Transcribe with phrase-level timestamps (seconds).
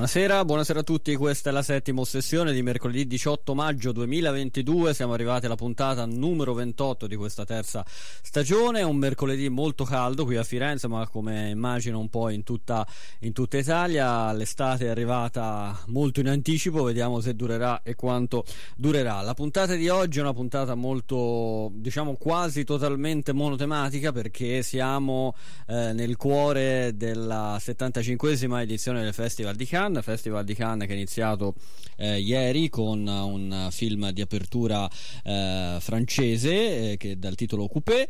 [0.00, 5.12] Buonasera, buonasera a tutti, questa è la settima sessione di mercoledì 18 maggio 2022, siamo
[5.12, 10.42] arrivati alla puntata numero 28 di questa terza stagione, un mercoledì molto caldo qui a
[10.42, 12.86] Firenze ma come immagino un po' in tutta,
[13.18, 18.46] in tutta Italia, l'estate è arrivata molto in anticipo, vediamo se durerà e quanto
[18.76, 19.20] durerà.
[19.20, 25.34] La puntata di oggi è una puntata molto, diciamo quasi totalmente monotematica perché siamo
[25.66, 30.92] eh, nel cuore della 75esima edizione del Festival di Cannes Cannes, Festival di Cannes che
[30.92, 31.54] è iniziato
[31.96, 34.88] eh, ieri con un film di apertura
[35.24, 38.08] eh, francese eh, che dal titolo Coupé.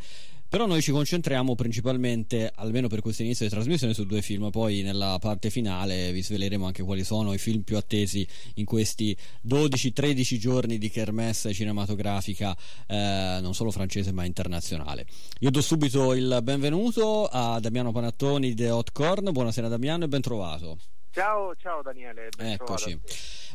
[0.51, 4.51] Però noi ci concentriamo principalmente, almeno per questo inizio di trasmissione, su due film.
[4.51, 9.17] Poi nella parte finale vi sveleremo anche quali sono i film più attesi in questi
[9.47, 12.57] 12-13 giorni di kermesse cinematografica,
[12.89, 15.07] eh, non solo francese ma internazionale.
[15.39, 19.31] Io do subito il benvenuto a Damiano Panattoni di Hot Corn.
[19.31, 20.79] Buonasera Damiano e ben trovato.
[21.13, 23.01] Ciao, ciao Daniele, ben Eccoci.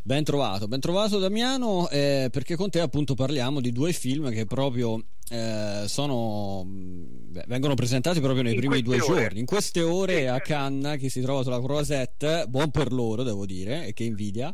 [0.04, 4.45] Ben trovato, ben trovato Damiano, eh, perché con te appunto parliamo di due film che
[4.45, 9.22] proprio eh, sono, beh, vengono presentati proprio nei in primi due ore.
[9.23, 9.40] giorni.
[9.40, 10.40] In queste ore Sì, a.
[10.40, 14.53] Cannes, chi si trova sulla Croisette, buon per loro devo dire, e che invidia,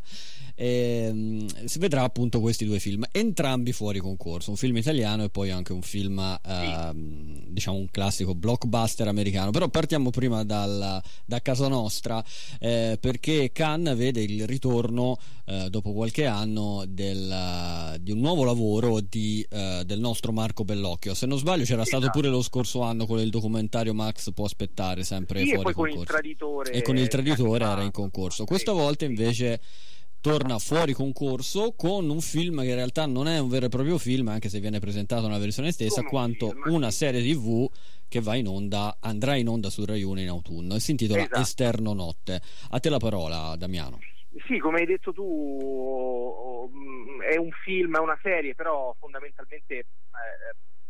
[0.54, 5.50] ehm, si vedrà appunto questi due film, entrambi fuori concorso, un film italiano e poi
[5.50, 9.50] anche un film, ehm, diciamo un classico blockbuster americano.
[9.50, 12.24] Però partiamo prima dal- da casa nostra,
[12.60, 19.00] eh, perché Cannes vede il ritorno eh, dopo qualche anno del, di un nuovo lavoro
[19.00, 21.14] di, eh, del nostro Marco Bellocchio.
[21.14, 22.18] Se non sbaglio, c'era stato Esatto.
[22.18, 26.12] pure lo scorso anno con il documentario Max può aspettare sempre Sì, fuori concorso.
[26.70, 28.44] E con il traditore era in concorso.
[28.44, 29.60] Questa volta invece
[30.20, 33.98] torna fuori concorso con un film che in realtà non è un vero e proprio
[33.98, 37.68] film, anche se viene presentato nella versione stessa, Come un quanto film, una serie TV
[38.06, 41.22] che va in onda, andrà in onda su Rai 1 in autunno e si intitola
[41.22, 41.40] Esatto.
[41.40, 42.40] Esterno Notte.
[42.70, 43.98] A te la parola, Damiano.
[44.46, 49.84] Sì, come hai detto tu, mm, è un film, è una serie, però fondamentalmente eh,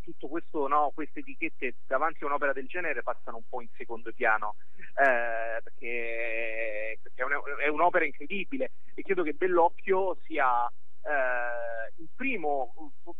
[0.00, 4.12] tutto questo, no, queste etichette davanti a un'opera del genere passano un po' in secondo
[4.12, 4.54] piano,
[4.94, 7.32] eh, perché, perché è, un-
[7.64, 12.72] è un'opera incredibile e credo che Bellocchio sia eh, il primo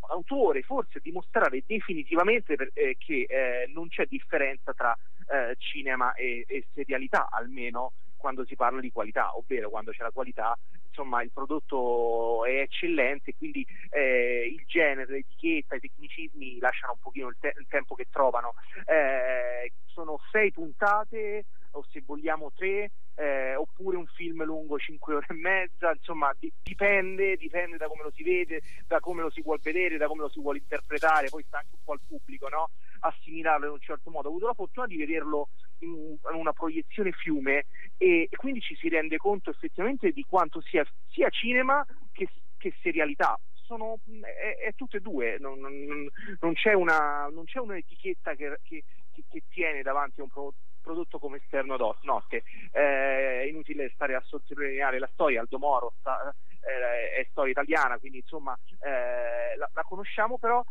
[0.08, 4.96] autore forse a dimostrare definitivamente per- eh, che eh, non c'è differenza tra
[5.26, 10.12] eh, cinema e, e serialità, almeno quando si parla di qualità, ovvero quando c'è la
[10.12, 10.56] qualità,
[10.86, 17.26] insomma il prodotto è eccellente, quindi eh, il genere, l'etichetta, i tecnicismi lasciano un pochino
[17.26, 18.54] il, te- il tempo che trovano.
[18.86, 25.26] Eh, sono sei puntate, o se vogliamo tre, eh, oppure un film lungo cinque ore
[25.28, 29.42] e mezza, insomma di- dipende, dipende da come lo si vede, da come lo si
[29.42, 32.48] vuol vedere, da come lo si vuole interpretare, poi sta anche un po' al pubblico,
[32.48, 32.70] no?
[33.00, 34.28] assimilarlo in un certo modo.
[34.28, 37.66] Ho avuto la fortuna di vederlo in, un- in una proiezione fiume
[37.96, 42.74] e, e quindi ci si rende conto effettivamente di quanto sia sia cinema che, che
[42.80, 43.38] serialità.
[43.52, 46.08] Sono, è, è tutte e due, non, non-
[46.40, 51.18] non c'è, una, non c'è un'etichetta che, che- che- tiene davanti a un pro- prodotto
[51.18, 52.42] come esterno do- notte.
[52.72, 57.98] Eh, è inutile stare a sottolineare la storia, Aldo Moro sta- eh, è storia italiana,
[57.98, 60.62] quindi insomma eh, la, la conosciamo, però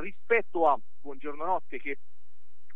[0.00, 1.98] rispetto a Buongiorno Notte che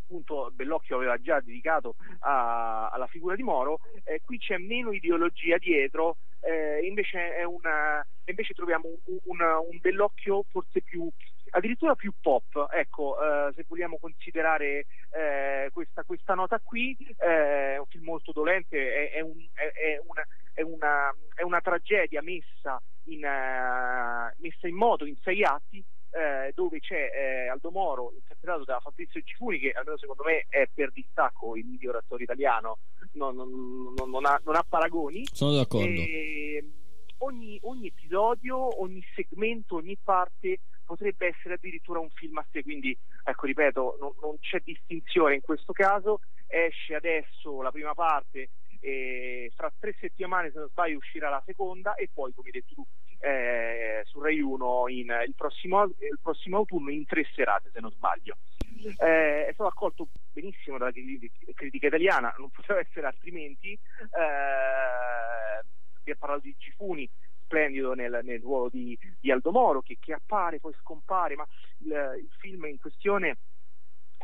[0.02, 5.56] appunto Bellocchio aveva già dedicato a- alla figura di Moro, eh, qui c'è meno ideologia
[5.58, 9.40] dietro, eh, invece, è una- invece troviamo un, un-
[9.70, 11.08] un Bellocchio forse più
[11.50, 17.78] addirittura più pop, ecco, eh, se vogliamo considerare eh, questa, questa nota qui, eh, è
[17.78, 20.26] un film molto dolente, è, è un- è- una,
[20.66, 26.80] una- è una tragedia messa in, eh, messa in moto in sei atti, eh, dove
[26.80, 31.54] c'è eh, Aldo Moro interpretato da Fabrizio Gifuni che almeno secondo me è per distacco
[31.56, 32.78] il miglior attore italiano
[33.12, 33.48] non, non-
[33.96, 35.86] non- non ha, non ha paragoni Sono d'accordo.
[35.86, 36.64] e
[37.20, 42.97] ogni, ogni episodio, ogni segmento, ogni parte potrebbe essere addirittura un film a sé, quindi
[43.25, 49.53] ecco ripeto, non, non c'è distinzione in questo caso, esce adesso la prima parte e
[49.54, 52.86] fra tre settimane se non sbaglio uscirà la seconda e poi come hai detto tu
[53.21, 57.92] eh, su Rai 1 in, il, prossimo, il prossimo autunno in tre serate se non
[57.92, 58.39] sbaglio.
[58.98, 63.72] Eh, è stato accolto benissimo dalla cri- critica italiana, non poteva essere altrimenti.
[63.72, 67.08] Eh, vi ha parlato di Gifuni,
[67.42, 71.47] splendido nel, nel ruolo di, di Aldo Moro, che, che appare, poi scompare, ma
[71.78, 71.88] il,
[72.20, 73.38] il film in questione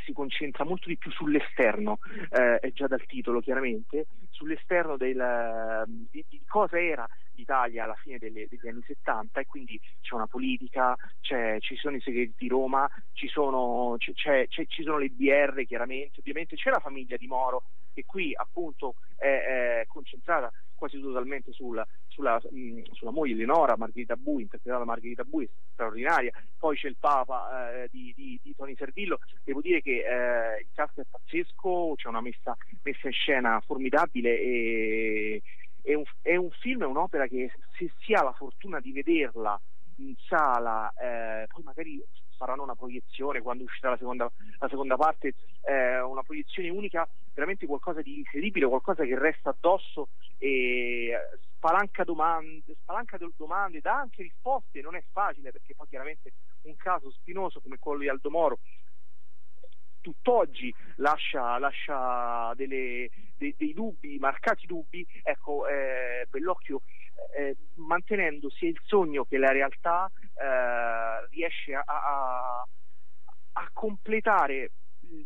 [0.04, 1.98] si concentra molto di più sull'esterno,
[2.30, 8.18] eh, è già dal titolo chiaramente, sull'esterno del, di, di cosa era l'Italia alla fine
[8.18, 12.48] delle- degli anni 70 e quindi c'è una politica, c'è- ci sono i segreti di
[12.48, 17.26] Roma, ci sono, c'è- c'è- ci sono le BR chiaramente, ovviamente c'è la famiglia di
[17.26, 23.76] Moro che qui appunto è, è concentrata quasi totalmente sulla, sulla, mh, sulla moglie Eleonora,
[23.76, 28.54] Margherita Bui, interpretata da Margherita Bui, straordinaria, poi c'è il Papa eh, di, di, di,
[28.54, 33.12] Tony Servillo, devo dire che eh, il cast è pazzesco, c'è una messa, messa in
[33.12, 35.42] scena formidabile e
[35.82, 39.60] è un, è un film, è un'opera che se si ha la fortuna di vederla
[39.98, 42.02] in sala, eh, poi magari
[42.36, 47.66] faranno una proiezione quando uscirà la seconda, la seconda parte, eh, una proiezione unica, veramente
[47.66, 51.12] qualcosa di incredibile, qualcosa che resta addosso e
[51.54, 57.10] spalanca domande, spalanca domande, dà anche risposte, non è facile perché poi chiaramente un caso
[57.10, 58.58] spinoso come quello di Aldo Moro
[60.00, 66.82] tutt'oggi lascia, lascia delle, dei, dei, dubbi, marcati dubbi, ecco, eh, Bellocchio
[67.36, 72.66] eh, mantenendo sia il sogno che la realtà eh, riesce a, a,
[73.52, 74.70] a, completare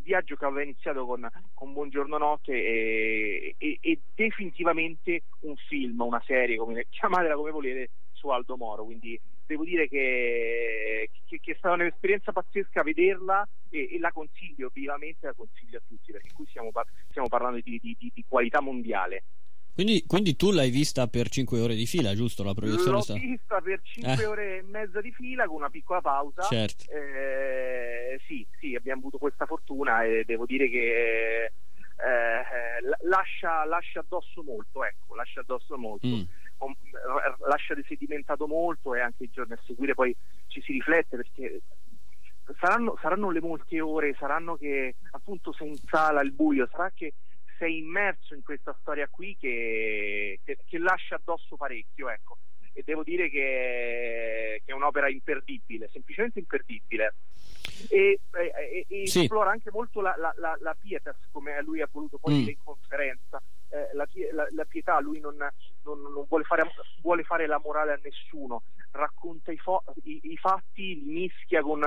[0.02, 6.22] viaggio che aveva iniziato con, con Buongiorno Notte e, e, e, definitivamente un film, una
[6.24, 11.54] serie, come, chiamatela come volete, su Aldo Moro, quindi devo dire che, che, che è
[11.56, 16.46] stata un'esperienza pazzesca vederla e, e, la consiglio vivamente, la consiglio a tutti perché qui
[16.46, 16.70] stiamo,
[17.08, 19.24] stiamo parlando di, di, di, di qualità mondiale.
[19.74, 22.42] Quindi, quindi, tu l'hai vista per 5 ore di fila, giusto?
[22.42, 23.14] La proiezione L'ho sta...
[23.14, 24.26] vista per 5 eh.
[24.26, 26.42] ore e mezza di fila con una piccola pausa.
[26.42, 26.90] Certo.
[26.90, 31.52] Eh, sì, sì, abbiamo avuto questa fortuna e devo dire che
[32.00, 36.06] eh, lascia, lascia, addosso molto, ecco, lascia addosso molto.
[36.06, 36.22] Mm.
[37.48, 40.14] Lascia sedimentato molto e anche i giorni a seguire poi
[40.48, 41.62] ci si riflette perché
[42.58, 47.14] saranno, saranno le molte ore, saranno che appunto sei in sala al buio, sarà che
[47.60, 52.38] sei immerso in questa storia qui che, che, che lascia addosso parecchio, ecco.
[52.72, 57.14] E devo dire che, che, è un'opera imperdibile, semplicemente imperdibile.
[57.90, 59.22] E, e, e sì.
[59.22, 62.38] esplora anche molto la, la, la, la, pietas, come lui ha voluto poi mm.
[62.38, 63.42] dire in conferenza.
[63.68, 64.08] Eh, la,
[64.52, 66.62] la, pietà, lui non, non, non vuole, fare,
[67.02, 71.80] vuole, fare, la morale a nessuno, racconta i, fo- i, i fatti, li mischia con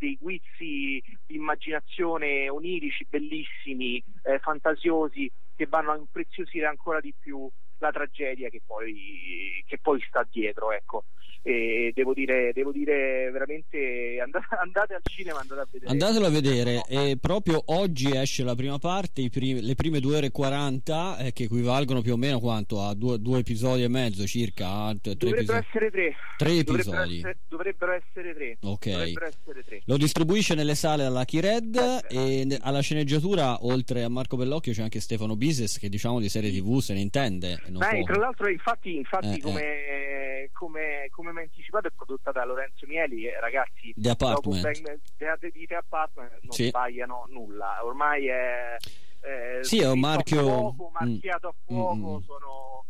[0.00, 7.46] dei guizzi di immaginazione onirici, bellissimi, eh, fantasiosi, che vanno a impreziosire ancora di più
[7.80, 10.72] la tragedia che poi, che poi sta dietro.
[10.72, 11.04] Ecco.
[11.42, 15.90] E devo dire, devo dire veramente andate, andate, al cinema andate a vedere.
[15.90, 16.82] Andatelo a vedere.
[16.86, 21.32] E proprio oggi esce la prima parte primi, le prime 2 ore e 40 eh,
[21.32, 22.82] che equivalgono più o meno quanto?
[22.82, 24.94] A due, due episodi e mezzo circa?
[25.00, 25.64] Tre dovrebbero episodi.
[25.66, 26.14] essere tre.
[26.36, 27.22] Tre episodi.
[27.48, 28.58] dovrebbero essere, tre.
[28.60, 28.86] Ok.
[28.86, 29.82] Essere tre.
[29.86, 31.76] lo distribuisce nelle sale alla Red
[32.10, 36.28] eh, e alla sceneggiatura oltre a Marco Bellocchio c'è anche Stefano Bises che diciamo di
[36.28, 40.50] serie tv se ne intende Beh, tra l'altro infatti, infatti eh, come, eh.
[40.52, 45.52] come, come mi ha anticipato è prodotta da Lorenzo Mieli e ragazzi The Apartment Bang,
[45.52, 46.68] di The Apartment non sì.
[46.68, 48.76] sbagliano nulla ormai è,
[49.20, 52.14] è sì è un marchio fuoco, marchiato a fuoco mm.
[52.14, 52.18] mm.
[52.18, 52.84] sono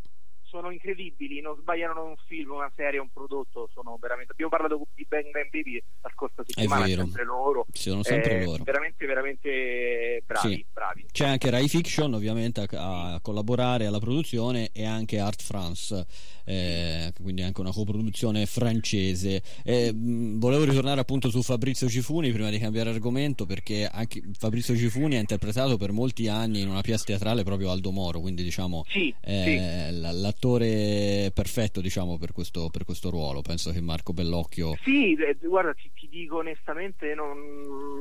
[0.51, 4.33] sono incredibili, non sbagliano un film, una serie, un prodotto, sono veramente...
[4.33, 7.67] Abbiamo parlato di Bang Bang Baby la scorsa settimana, è sempre loro.
[7.73, 8.65] Sono sempre eh, loro.
[8.65, 10.67] Veramente, veramente bravi, sì.
[10.73, 11.07] bravi.
[11.13, 16.07] C'è anche Rai Fiction ovviamente a, a collaborare alla produzione e anche Art France,
[16.51, 19.41] eh, quindi anche una coproduzione francese.
[19.65, 25.17] Eh, volevo ritornare appunto su Fabrizio Cifuni prima di cambiare argomento perché anche Fabrizio Cifuni
[25.17, 29.15] ha interpretato per molti anni in una pièce teatrale proprio Aldo Moro, quindi diciamo sì,
[29.21, 30.01] eh, sì.
[30.01, 33.43] La, l'attore perfetto diciamo, per, questo, per, questo, ruolo.
[33.43, 34.77] Penso che Marco Bellocchio.
[34.83, 37.39] Sì, eh, guarda, ti, ti dico onestamente, non,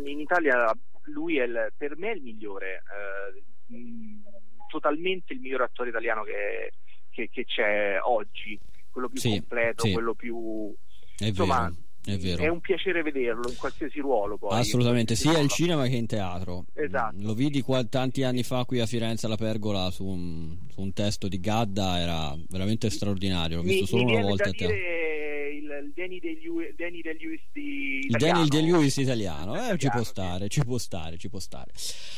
[0.05, 0.75] in Italia
[1.13, 2.83] lui è il, per me è il migliore,
[3.69, 3.77] eh,
[4.69, 6.71] totalmente il miglior attore italiano che,
[7.19, 8.57] che, che c'è oggi,
[8.89, 9.91] quello più sì, completo, sì.
[9.91, 10.73] quello più.
[11.17, 11.75] È insomma, vero
[12.13, 12.43] è vero.
[12.43, 14.37] È un piacere vederlo in qualsiasi ruolo.
[14.37, 16.65] Poi, Assolutamente, sia al cinema che in teatro.
[16.73, 17.15] Esatto.
[17.19, 20.93] Lo vidi qua, tanti anni fa qui a Firenze alla Pergola su un, su un
[20.93, 23.57] testo di Gadda, era veramente straordinario.
[23.57, 24.75] L'ho visto mi, solo mi una volta a teatro.
[24.75, 30.77] Il Danny De Lewis di il De Lewis italiano, eh, ci può stare, ci può
[30.77, 31.71] stare, ci può stare.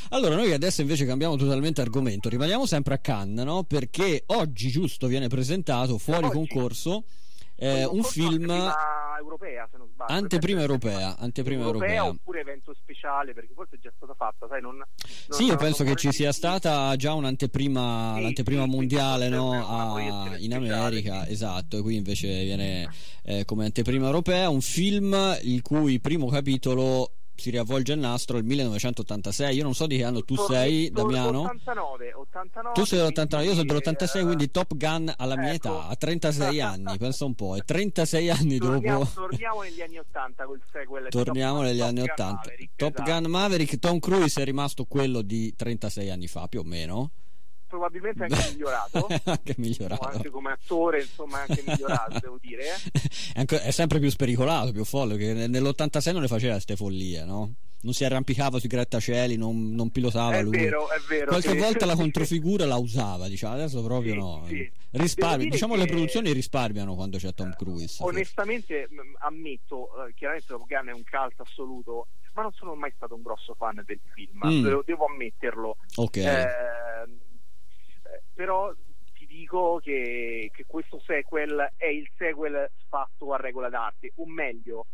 [0.09, 3.63] Allora, noi adesso invece cambiamo totalmente argomento, rimaniamo sempre a Cannes, no?
[3.63, 6.35] Perché oggi giusto viene presentato fuori oggi.
[6.35, 7.03] concorso
[7.55, 8.49] eh, un film
[9.21, 12.09] europea se non sbaglio anteprima europea anteprima europea, europea.
[12.09, 14.87] oppure evento speciale perché forse è già stata fatta sai non, non
[15.29, 20.37] sì io penso che ci sia stata già un'anteprima sì, l'anteprima sì, mondiale no, a,
[20.37, 22.89] in America esatto e qui invece viene
[23.23, 28.45] eh, come anteprima europea un film il cui primo capitolo si riavvolge il nastro il
[28.45, 29.55] 1986.
[29.55, 31.41] Io non so di che anno tu Tor- sei, Damiano.
[31.41, 32.75] 89, 89.
[32.75, 35.79] Tu sei dell'89, io sono dell'86, quindi Top Gun alla mia ecco.
[35.79, 39.11] età, a 36 anni, pensa un po', e 36 anni torniamo, dopo.
[39.13, 41.07] Torniamo negli anni 80 col sequel.
[41.09, 42.33] Torniamo Top, negli Top anni Gun 80.
[42.33, 43.11] Maverick, Top esatto.
[43.11, 47.11] Gun Maverick, Tom Cruise è rimasto quello di 36 anni fa, più o meno.
[47.71, 50.05] Probabilmente anche migliorato, anche migliorato.
[50.05, 52.65] anche come attore, insomma, anche migliorato, devo dire.
[53.33, 53.45] Eh.
[53.45, 57.53] È sempre più spericolato, più folle, che nell'86 non le faceva queste follie, no?
[57.81, 60.57] non si arrampicava sui grattacieli, non, non pilotava è lui.
[60.57, 61.27] Vero, è vero.
[61.27, 64.45] Qualche volta la controfigura la usava, diciamo, adesso proprio sì, no.
[64.47, 64.71] Sì.
[64.91, 65.79] Risparmi, diciamo che...
[65.79, 68.03] le produzioni risparmiano quando c'è Tom Cruise.
[68.03, 69.11] Onestamente forse.
[69.19, 73.53] ammetto, chiaramente Top Gun è un calcio assoluto, ma non sono mai stato un grosso
[73.55, 74.63] fan del film, mm.
[74.63, 75.77] devo, devo, ammetterlo.
[75.95, 76.17] Ok.
[76.17, 76.45] Eh,
[78.41, 78.73] però
[79.13, 84.87] ti dico che, che questo sequel è il sequel fatto a regola d'arte, o meglio,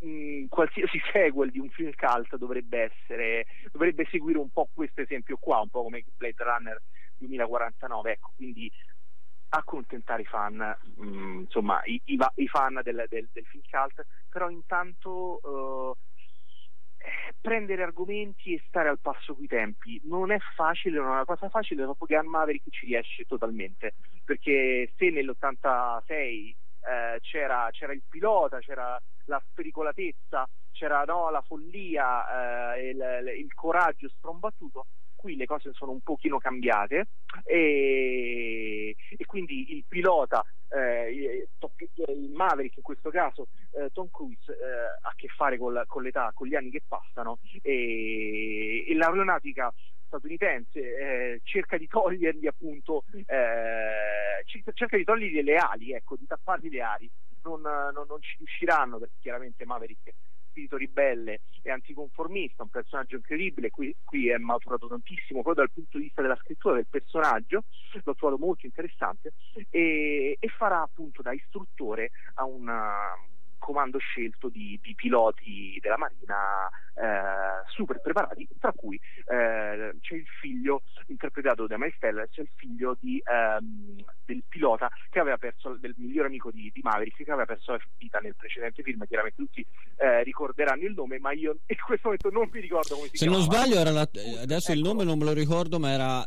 [0.00, 5.36] mh, qualsiasi sequel di un film cult dovrebbe essere dovrebbe seguire un po' questo esempio
[5.36, 6.82] qua, un po' come Blade Runner
[7.18, 8.68] 2049, ecco, quindi
[9.50, 14.50] accontentare i fan, mh, insomma, i, i, i fan del, del, del, film cult, però
[14.50, 15.96] intanto uh,
[17.40, 20.00] prendere argomenti e stare al passo coi tempi.
[20.04, 23.94] Non è facile, non è una cosa facile, dopo Gun Maverick ci riesce totalmente,
[24.24, 32.74] perché se nell'86 eh, c'era, c'era il pilota, c'era la spericolatezza, c'era no, la follia,
[32.74, 34.86] eh, il, il, coraggio strombattuto,
[35.24, 37.06] qui le cose sono un pochino cambiate
[37.44, 41.46] e, e quindi il pilota, eh,
[42.08, 44.64] il Maverick in questo caso, eh, Tom Cruise, eh,
[45.00, 49.72] ha a che fare col, con l'età, con gli anni che passano e, e l'aeronautica
[50.08, 56.68] statunitense eh, cerca di togliergli appunto eh, cerca di togliergli le ali ecco di tappargli
[56.68, 57.10] le ali.
[57.44, 60.12] Non, non, non ci riusciranno perché chiaramente Maverick
[60.54, 65.98] spirito ribelle e anticonformista, un personaggio incredibile, qui, qui, è maturato tantissimo proprio dal punto
[65.98, 67.64] di vista della scrittura del personaggio,
[68.04, 69.32] l'ho trovato molto interessante
[69.70, 72.96] e, e farà appunto da istruttore a una
[73.64, 80.26] comando scelto di, di piloti della Marina eh, super preparati, tra cui eh, c'è il
[80.38, 85.78] figlio interpretato da Miles Teller, c'è il figlio di, ehm, del pilota che aveva perso,
[85.80, 89.42] del migliore amico di, di, Maverick che aveva perso la vita nel precedente film, chiaramente
[89.42, 89.66] tutti
[89.96, 93.24] eh, ricorderanno il nome, ma io in questo momento non mi ricordo come si Se
[93.24, 93.40] chiama.
[93.40, 94.02] Se non sbaglio era la,
[94.42, 94.78] adesso ecco.
[94.78, 96.26] il nome non me lo ricordo, ma era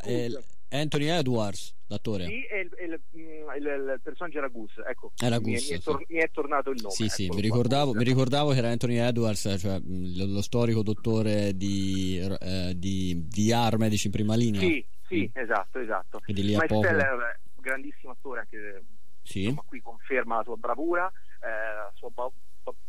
[0.70, 2.26] Anthony Edwards, l'attore.
[2.26, 5.12] Sì, e il, il, il, il personaggio era Gus, ecco.
[5.16, 5.72] Era Gus, mi, sì.
[5.72, 6.94] mi, è tor- mi, è tornato il nome.
[6.94, 11.56] Sì, sì, mi ricordavo, mi ricordavo, che era Anthony Edwards, cioè lo, lo storico dottore
[11.56, 14.60] di, eh, di, di AR medici in prima linea.
[14.60, 15.40] Sì, sì, mm.
[15.40, 16.20] esatto, esatto.
[16.26, 16.82] E di lì a poco...
[16.82, 18.84] Steller, grandissimo attore, anche
[19.22, 19.42] sì.
[19.44, 21.10] insomma, qui conferma la sua bravura,
[21.40, 22.30] eh, la sua ba-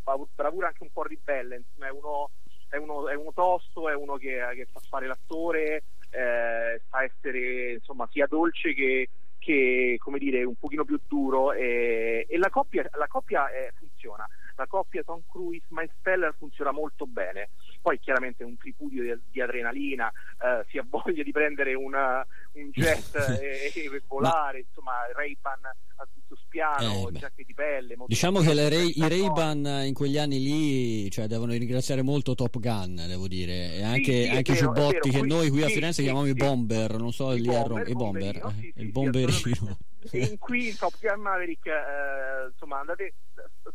[0.04, 2.32] ba- bravura anche un po' ribelle, insomma, è uno,
[2.68, 7.74] è uno, è uno tosto, è uno che, che sa fare l'attore eh, sa essere
[7.74, 13.08] insomma sia dolce che, che dire un pochino più duro e, e la coppia, la
[13.08, 14.28] coppia eh, funziona.
[14.56, 17.50] La coppia Tom Cruise Miles Teller funziona molto bene
[17.82, 22.70] poi chiaramente un tripudio di, di adrenalina eh, si ha voglia di prendere una, un
[22.72, 25.60] jet e, e volare insomma Ray-Ban
[25.96, 30.40] a tutto spiano eh, giacche di pelle diciamo che Ray, i Ray-Ban in quegli anni
[30.40, 33.74] lì cioè, devono ringraziare molto Top Gun devo dire.
[33.74, 36.32] E anche, sì, anche i giubbotti che qui, noi qui a Firenze sì, chiamiamo sì,
[36.32, 39.78] i bomber non so i lì bomber, a Roma i bomber sì, il bomberino.
[40.12, 43.14] in qui in Top Gun Maverick eh, insomma andate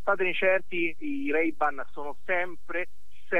[0.01, 2.89] statene certi i Ray-Ban sono sempre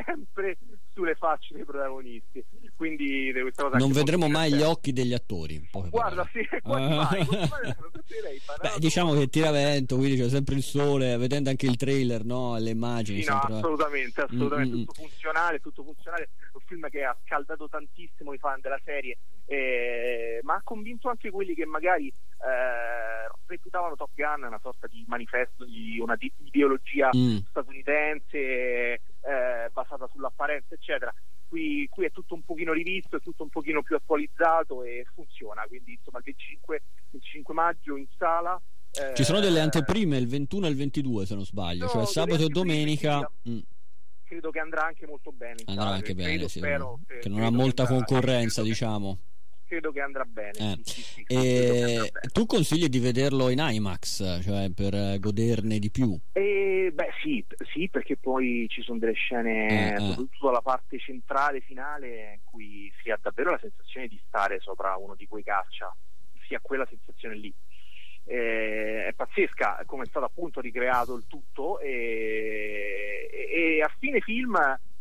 [0.04, 0.56] sempre
[0.94, 2.44] sulle facce dei protagonisti.
[2.76, 3.32] Quindi
[3.74, 7.50] non vedremo mai gli occhi degli attori guarda sì, quasi mai, quasi
[8.20, 12.24] mai Beh, diciamo che tira vento quindi c'è sempre il sole vedendo anche il trailer
[12.24, 12.58] no?
[12.58, 14.84] le immagini sì, no, assolutamente, assolutamente mm-hmm.
[14.84, 16.28] tutto funzionale tutto funzionale.
[16.52, 21.30] Un film che ha scaldato tantissimo i fan della serie eh, ma ha convinto anche
[21.30, 27.10] quelli che magari eh, reputavano Top Gun una sorta di manifesto di una di ideologia
[27.14, 27.36] mm.
[27.50, 31.12] statunitense eh, basata sull'apparenza eccetera.
[31.48, 35.64] Qui, qui, è tutto un pochino rivisto è tutto un pochino più attualizzato e funziona.
[35.66, 38.60] Quindi insomma il 25, 25 maggio in sala
[39.14, 41.86] ci sono delle eh, anteprime il 21 e il 22 se non sbaglio.
[41.86, 43.58] No, cioè sabato e domenica mm.
[44.22, 47.50] credo che andrà anche molto bene andrà anche bene credo, sì, spero, che non ha
[47.50, 49.18] molta concorrenza diciamo
[49.74, 50.52] credo che andrà bene.
[50.58, 50.78] Eh.
[50.82, 56.16] Sì, sì, e tu consigli di vederlo in IMAX, cioè per goderne di più?
[56.32, 59.98] E, beh sì, sì, perché poi ci sono delle scene, eh, eh.
[59.98, 64.96] soprattutto la parte centrale, finale, in cui si ha davvero la sensazione di stare sopra
[64.96, 65.94] uno di quei caccia,
[66.46, 67.52] si ha quella sensazione lì.
[68.26, 74.20] Eh, è pazzesca come è stato appunto ricreato il tutto e, e, e a fine
[74.20, 74.56] film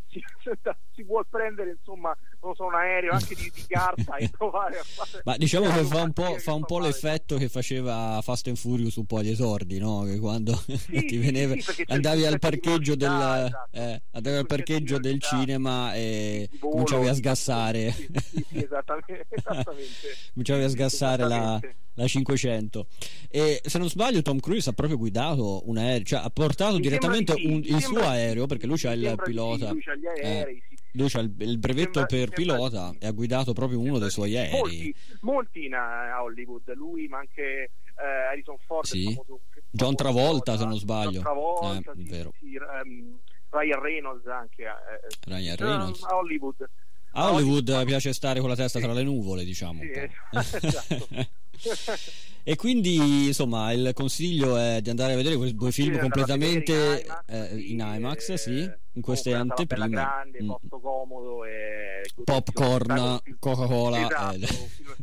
[0.09, 0.21] si,
[0.93, 2.13] si vuole prendere insomma
[2.43, 5.83] non so, un aereo anche di, di carta e provare a fare ma diciamo che
[5.85, 9.29] fa un po', fa un po l'effetto che faceva Fast and Furious un po' agli
[9.29, 10.03] esordi no?
[10.03, 13.67] che quando sì, ti veneva, sì, andavi al parcheggio del, esatto.
[13.71, 17.91] eh, andavi al parcheggio del cinema e cominciavi a sgassare.
[17.91, 20.07] sì, esattamente, esattamente.
[20.33, 21.59] cominciavi a sgassare la,
[21.95, 22.88] la 500
[23.29, 26.81] e se non sbaglio Tom Cruise ha proprio guidato un aereo cioè ha portato Mi
[26.81, 29.71] direttamente un, il suo aereo perché lui c'ha il pilota.
[29.71, 32.97] lui c'ha gli aerei eh lui ha il, il brevetto sembra, per pilota sì.
[33.00, 34.59] e ha guidato proprio uno dei suoi aerei.
[34.59, 39.03] Molti, molti in uh, Hollywood, lui ma anche uh, Harrison Ford, sì.
[39.13, 41.12] famoso, John Travolta se non sbaglio.
[41.12, 42.33] John Travolta, eh, sì, vero.
[42.39, 43.17] Sì, um,
[43.50, 44.63] Ryan Reynolds anche.
[44.63, 46.03] Eh, Ryan Reynolds.
[46.03, 46.69] A Hollywood.
[47.15, 49.81] A Hollywood, Hollywood piace stare con la testa tra le nuvole, diciamo.
[49.81, 49.91] Sì,
[50.62, 51.07] esatto.
[52.45, 57.05] E quindi insomma il consiglio è di andare a vedere questi due film completamente in
[57.05, 59.89] IMAX, eh, in IMAX sì, in queste anteprime.
[59.89, 60.47] Grande, mm.
[60.47, 64.05] posto comodo e popcorn, Coca-Cola.
[64.05, 64.35] Esatto,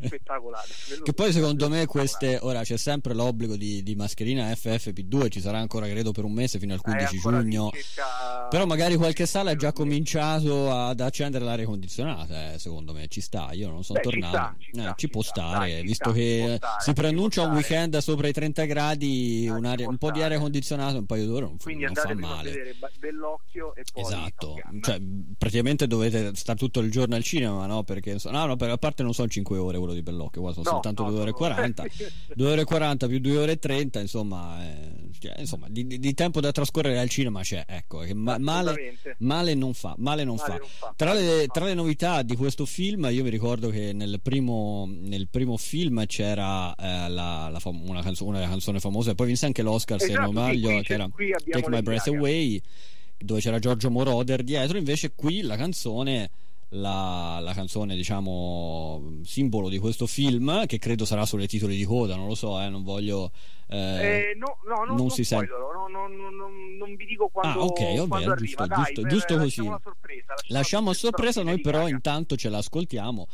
[0.00, 0.06] eh.
[0.06, 0.68] spettacolare.
[1.02, 5.59] che poi secondo me queste, ora c'è sempre l'obbligo di, di, mascherina FFP2, ci sarà
[5.59, 7.70] ancora credo per un mese fino al 15 giugno.
[7.73, 8.47] Circa...
[8.49, 13.20] Però magari qualche sala ha già cominciato ad accendere l'aria condizionata, eh, secondo me ci
[13.20, 14.37] sta, io non sono Beh, tornato.
[14.37, 17.52] Ci, sta, ci, eh, sta, ci può sta, stare, dai, visto che si preannuncia un
[17.52, 21.56] weekend sopra i 30 gradi, ah, un po' di aria condizionata un paio d'ore non,
[21.59, 22.50] Quindi non fa male.
[22.50, 25.00] vedere Bellocchio e poi Esatto, cioè,
[25.38, 27.84] praticamente dovete stare tutto il giorno al cinema, no?
[27.84, 30.64] Perché no, no, per, a parte non sono 5 ore quello di Bellocchio, qua sono
[30.64, 31.84] no, soltanto no, 2 ore e 40.
[32.34, 36.14] 2 ore e 40 più 2 ore e 30, insomma, eh, cioè, insomma di, di,
[36.14, 40.37] tempo da trascorrere al cinema c'è, ecco, che ma, male, male, non fa, male non,
[40.37, 40.58] male fa.
[40.58, 40.94] non fa.
[40.96, 45.28] Tra, le, tra le novità di questo film, io mi ricordo che nel primo, nel
[45.28, 49.46] primo film c'era eh, la, la, una una, canzo- una canzone famosa e poi vinse
[49.46, 52.60] anche l'Oscar esatto, se non sbaglio che era Take My Breath Away
[53.20, 56.30] dove c'era Giorgio Moroder dietro invece qui la canzone
[56.74, 62.14] la, la, canzone diciamo simbolo di questo film che credo sarà sulle titoli di coda
[62.14, 63.32] non lo so eh, non voglio
[63.66, 66.06] eh, eh, no, no, non, non si sente no, no,
[66.78, 70.34] non vi dico quando, ah, ok, vabbè, giusto, Dai, giusto, giusto così lasciamo a sorpresa,
[70.48, 73.26] lasciamo a sorpresa noi però intanto ce l'ascoltiamo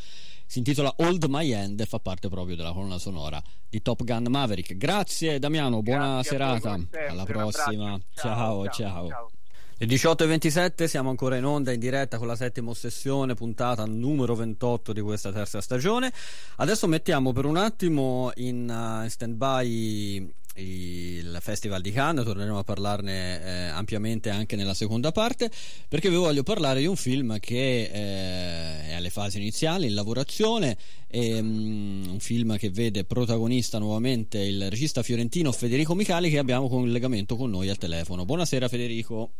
[0.46, 4.26] si intitola Old My End e fa parte proprio della colonna sonora di Top Gun
[4.28, 4.76] Maverick.
[4.76, 6.78] Grazie Damiano, buona Grazie serata.
[7.08, 7.98] Alla prossima.
[8.14, 8.68] Ciao, ciao.
[8.70, 9.08] ciao.
[9.08, 9.30] ciao.
[9.78, 14.94] Le 18.27 siamo ancora in onda in diretta con la settima ossessione, puntata numero 28
[14.94, 16.10] di questa terza stagione.
[16.56, 22.56] Adesso mettiamo per un attimo in, uh, in stand by il Festival di Cannes, torneremo
[22.56, 25.50] a parlarne eh, ampiamente anche nella seconda parte,
[25.86, 30.78] perché vi voglio parlare di un film che eh, è alle fasi iniziali, in lavorazione,
[31.06, 36.66] è, um, un film che vede protagonista nuovamente il regista fiorentino Federico Micali che abbiamo
[36.66, 38.24] collegamento con noi al telefono.
[38.24, 39.32] Buonasera Federico.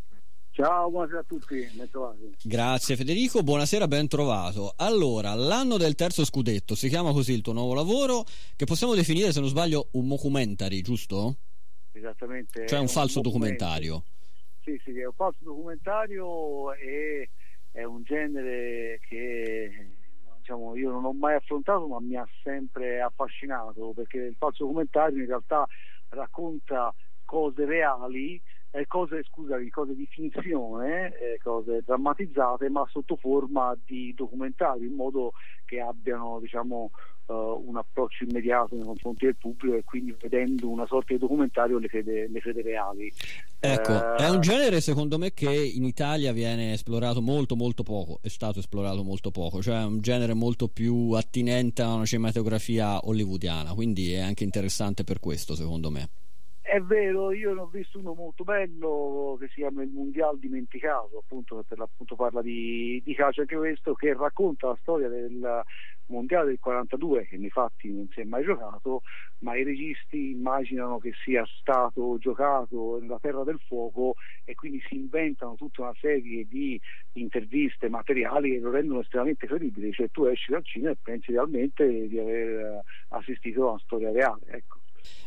[0.57, 2.35] Ciao, buonasera a tutti, ben trovati.
[2.43, 4.73] Grazie Federico, buonasera, ben trovato.
[4.79, 8.25] Allora, l'anno del terzo scudetto, si chiama così il tuo nuovo lavoro,
[8.57, 11.37] che possiamo definire, se non sbaglio, un documentary, giusto?
[11.93, 12.67] Esattamente.
[12.67, 14.03] Cioè un, un falso documentario.
[14.63, 17.29] Sì, sì, è un falso documentario e
[17.71, 19.91] è un genere che
[20.39, 25.19] diciamo, io non ho mai affrontato ma mi ha sempre affascinato perché il falso documentario
[25.21, 25.67] in realtà
[26.09, 26.95] racconta
[27.27, 28.41] cose reali
[28.77, 34.95] eh, cose, scusami, cose di finzione, eh, cose drammatizzate, ma sotto forma di documentario, in
[34.95, 35.33] modo
[35.65, 36.91] che abbiano diciamo,
[37.27, 37.33] uh,
[37.67, 41.89] un approccio immediato nei confronti del pubblico e quindi vedendo una sorta di documentario le
[41.89, 43.11] crede, le crede reali.
[43.59, 48.19] Ecco, uh, è un genere secondo me che in Italia viene esplorato molto molto poco,
[48.21, 53.07] è stato esplorato molto poco, cioè è un genere molto più attinente a una cinematografia
[53.07, 56.09] hollywoodiana, quindi è anche interessante per questo secondo me.
[56.69, 61.19] È vero, io ne ho visto uno molto bello che si chiama Il Mondial Dimenticato,
[61.19, 65.63] appunto, per l'appunto parla di, di calcio anche questo, che racconta la storia del
[66.07, 69.03] Mondiale del 42, che nei fatti non si è mai giocato,
[69.39, 74.97] ma i registi immaginano che sia stato giocato nella Terra del Fuoco e quindi si
[74.97, 76.81] inventano tutta una serie di
[77.13, 82.09] interviste, materiali che lo rendono estremamente credibile, cioè tu esci dal cinema e pensi realmente
[82.09, 84.43] di aver assistito a una storia reale.
[84.49, 84.81] Ecco.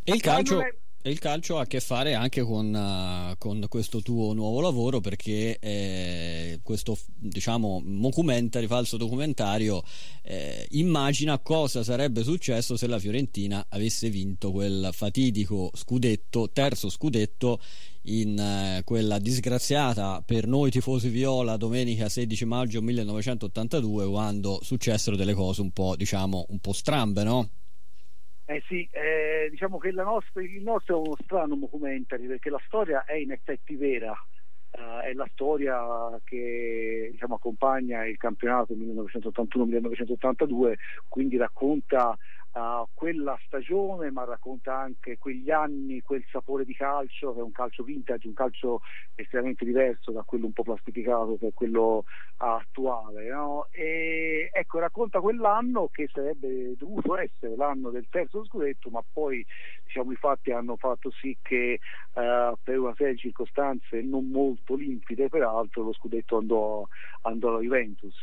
[0.04, 0.60] E il calcio...
[1.01, 4.99] E il calcio ha a che fare anche con, uh, con questo tuo nuovo lavoro
[4.99, 9.81] perché eh, questo diciamo documentary, falso documentario
[10.23, 17.62] eh, immagina cosa sarebbe successo se la Fiorentina avesse vinto quel fatidico scudetto, terzo scudetto
[18.03, 25.33] in eh, quella disgraziata per noi tifosi viola domenica 16 maggio 1982 quando successero delle
[25.33, 27.49] cose un po' diciamo un po' strambe no?
[28.51, 33.05] Eh sì, eh, diciamo che nostra, il nostro è uno strano documentary perché la storia
[33.05, 34.12] è in effetti vera,
[34.71, 35.79] Uh, è la storia
[36.23, 40.75] che diciamo, accompagna il campionato 1981-1982,
[41.07, 42.15] quindi racconta
[42.93, 47.83] quella stagione, ma racconta anche quegli anni, quel sapore di calcio, che è un calcio
[47.83, 48.81] vintage, un calcio
[49.15, 52.05] estremamente diverso da quello un po' plastificato che è quello
[52.38, 53.29] attuale.
[53.29, 53.67] No?
[53.71, 59.45] E ecco, racconta quell'anno che sarebbe dovuto essere l'anno del terzo scudetto, ma poi
[59.85, 61.79] diciamo, i fatti hanno fatto sì che
[62.13, 66.88] uh, per una serie di circostanze non molto limpide, peraltro, lo scudetto andò,
[67.21, 68.15] andò alla Juventus.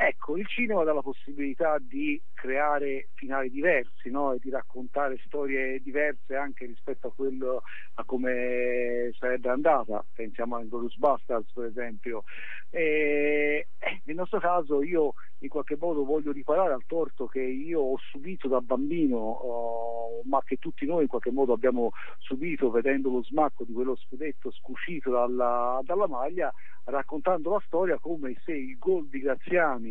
[0.00, 4.32] Ecco, il cinema dà la possibilità di creare finali diversi no?
[4.32, 7.62] e di raccontare storie diverse anche rispetto a quello
[7.94, 10.04] a come sarebbe andata.
[10.14, 12.22] Pensiamo a Glorious Bastards per esempio.
[12.70, 17.80] E, eh, nel nostro caso io in qualche modo voglio riparare al torto che io
[17.80, 23.10] ho subito da bambino, oh, ma che tutti noi in qualche modo abbiamo subito vedendo
[23.10, 26.52] lo smacco di quello scudetto scuscito dalla, dalla maglia
[26.84, 29.87] raccontando la storia come se il gol di Graziani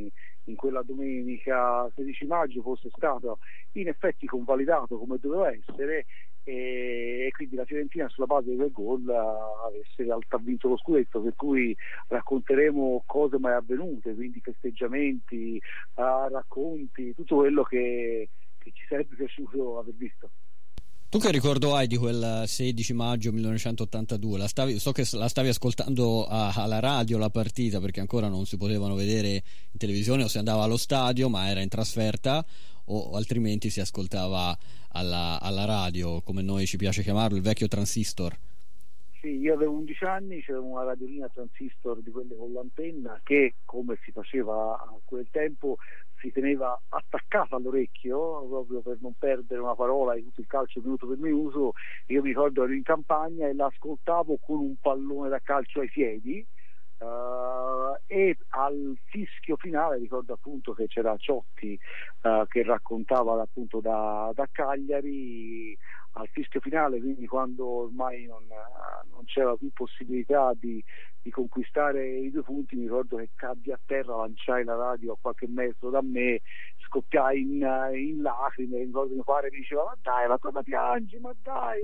[0.47, 3.39] in quella domenica 16 maggio fosse stato
[3.73, 6.05] in effetti convalidato come doveva essere
[6.43, 11.21] e, quindi la Fiorentina sulla base di quel gol avesse in realtà vinto lo scudetto
[11.21, 11.75] per cui
[12.07, 15.61] racconteremo cose mai avvenute quindi festeggiamenti,
[15.95, 20.31] uh, racconti tutto quello che, che ci sarebbe piaciuto aver visto
[21.09, 24.37] tu che ricordo hai di quel 16 maggio 1982?
[24.37, 28.45] La stavi, so che la stavi ascoltando a, alla radio la partita perché ancora non
[28.45, 32.45] si potevano vedere in televisione o si andava allo stadio ma era in trasferta
[32.85, 34.57] o altrimenti si ascoltava
[34.89, 38.37] alla, alla radio come noi ci piace chiamarlo, il vecchio transistor.
[39.21, 43.97] Sì, io avevo 11 anni, c'era una radiolina transistor di quelle con l'antenna che, come
[44.03, 45.77] si faceva a quel tempo,
[46.19, 51.07] si teneva attaccata all'orecchio proprio per non perdere una parola di tutto il calcio minuto
[51.07, 51.73] per minuto.
[52.07, 56.45] Io mi ricordo ero in campagna e l'ascoltavo con un pallone da calcio ai piedi.
[56.99, 61.77] Uh, e al fischio finale ricordo appunto che c'era Ciotti
[62.23, 65.77] uh, che raccontava appunto da, da Cagliari
[66.17, 68.43] al fischio finale, quindi quando ormai non,
[69.11, 70.83] non c'era più possibilità di,
[71.21, 75.17] di, conquistare i due punti, mi ricordo che caddi a terra, lanciai la radio a
[75.19, 76.41] qualche metro da me,
[76.87, 81.33] scoppiai in, in lacrime, ricordo mio padre mi diceva ma dai, ma cosa piangi, ma
[81.41, 81.81] dai,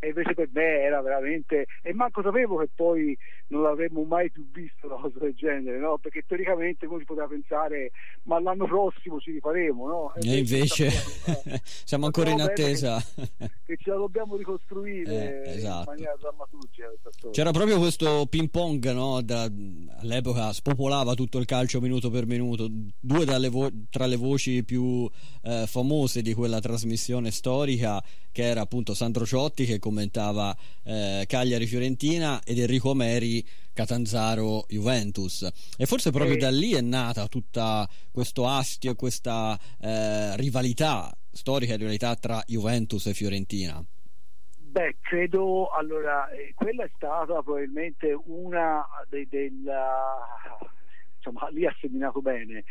[0.00, 3.16] e invece per me era veramente, e manco sapevo che poi
[3.48, 5.98] non l'avremmo mai più visto una cosa del genere, no?
[5.98, 7.90] perché teoricamente uno si poteva pensare
[8.24, 10.14] ma l'anno prossimo ci rifaremo, no?
[10.14, 13.02] e, e invece, invece siamo ancora in attesa.
[13.14, 15.90] Che, che ce la dobbiamo ricostruire eh, esatto.
[15.90, 16.90] in maniera drammaturgica.
[17.30, 19.20] C'era proprio questo ping pong, no?
[19.22, 19.50] da,
[20.00, 22.68] all'epoca spopolava tutto il calcio minuto per minuto.
[22.70, 25.08] Due vo- tra le voci più
[25.42, 28.02] eh, famose di quella trasmissione storica,
[28.36, 35.48] che era appunto Sandro Ciotti che commentava eh, Cagliari Fiorentina ed Enrico Meri Catanzaro Juventus.
[35.78, 41.76] E forse proprio da lì è nata tutta questo astio e questa eh, rivalità storica
[41.76, 43.82] rivalità tra Juventus e Fiorentina?
[44.58, 49.64] Beh, credo, allora, eh, quella è stata probabilmente una dei, del,
[51.16, 52.64] insomma, lì ha seminato bene,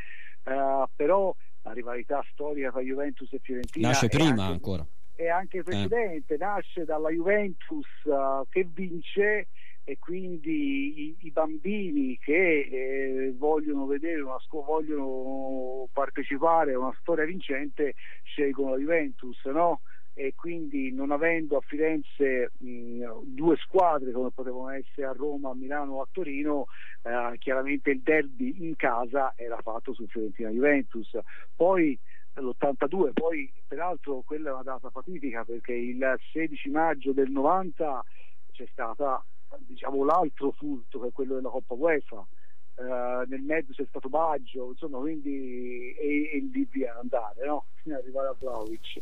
[0.44, 4.86] uh, però la rivalità storica tra Juventus e Fiorentina nasce prima anche, ancora.
[5.16, 6.38] È anche precedente, eh.
[6.38, 9.48] nasce dalla Juventus uh, che vince
[9.88, 17.24] e quindi i, i bambini che eh, vogliono vedere una vogliono partecipare a una storia
[17.24, 19.82] vincente scelgono la Juventus, no?
[20.18, 25.56] E quindi non avendo a Firenze mh, due squadre come potevano essere a Roma, a
[25.56, 26.66] Milano o a Torino,
[27.04, 31.16] eh, chiaramente il derby in casa era fatto su Fiorentina Juventus.
[31.56, 32.00] Poi
[32.42, 38.04] l'82, poi peraltro quella è una data fatidica perché il 16 maggio del 90
[38.52, 39.24] c'è stata
[39.60, 42.26] diciamo, l'altro furto che è quello della Coppa UEFA.
[42.76, 47.68] Uh, nel mezzo c'è stato Baggio, insomma, quindi e, e lì via andare, no?
[47.82, 49.00] Fino ad arrivare a Vlaovic.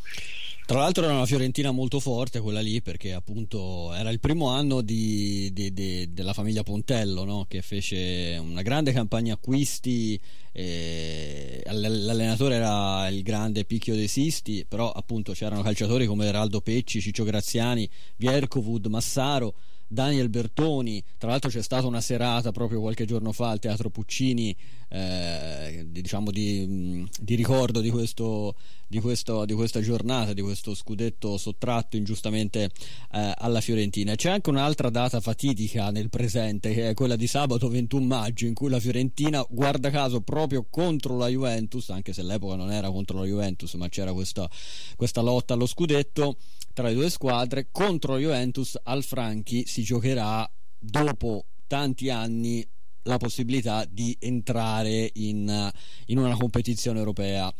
[0.66, 4.82] Tra l'altro era una Fiorentina molto forte quella lì perché appunto era il primo anno
[4.82, 7.46] di, di, di, della famiglia Pontello no?
[7.50, 10.18] che fece una grande campagna acquisti,
[10.54, 17.26] l'allenatore era il grande Picchio De Sisti, però appunto c'erano calciatori come Eraldo Pecci, Ciccio
[17.26, 19.56] Graziani, Viercovud, Massaro
[19.94, 24.56] Daniel Bertoni, tra l'altro c'è stata una serata proprio qualche giorno fa al Teatro Puccini,
[24.94, 28.56] eh, diciamo di, di, ricordo di, questo,
[28.88, 32.70] di, questo, di, questa giornata, di questo scudetto sottratto ingiustamente
[33.12, 34.14] eh, alla Fiorentina.
[34.14, 38.54] C'è anche un'altra data fatidica nel presente, che è quella di sabato 21 maggio, in
[38.54, 43.18] cui la Fiorentina, guarda caso, proprio contro la Juventus, anche se all'epoca non era contro
[43.18, 44.48] la Juventus, ma c'era questa,
[44.96, 46.38] questa lotta allo scudetto,
[46.72, 52.64] tra le due squadre contro Juventus al Franchi si giocherà dopo tanti anni
[53.04, 55.72] la possibilità di entrare in,
[56.08, 57.54] in una competizione europea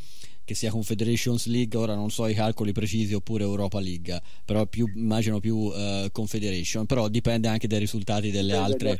[0.46, 4.90] che sia Confederations League, ora non so i calcoli precisi, oppure Europa League, però più,
[4.96, 8.98] immagino più uh, Confederation, però dipende anche dai risultati delle altre,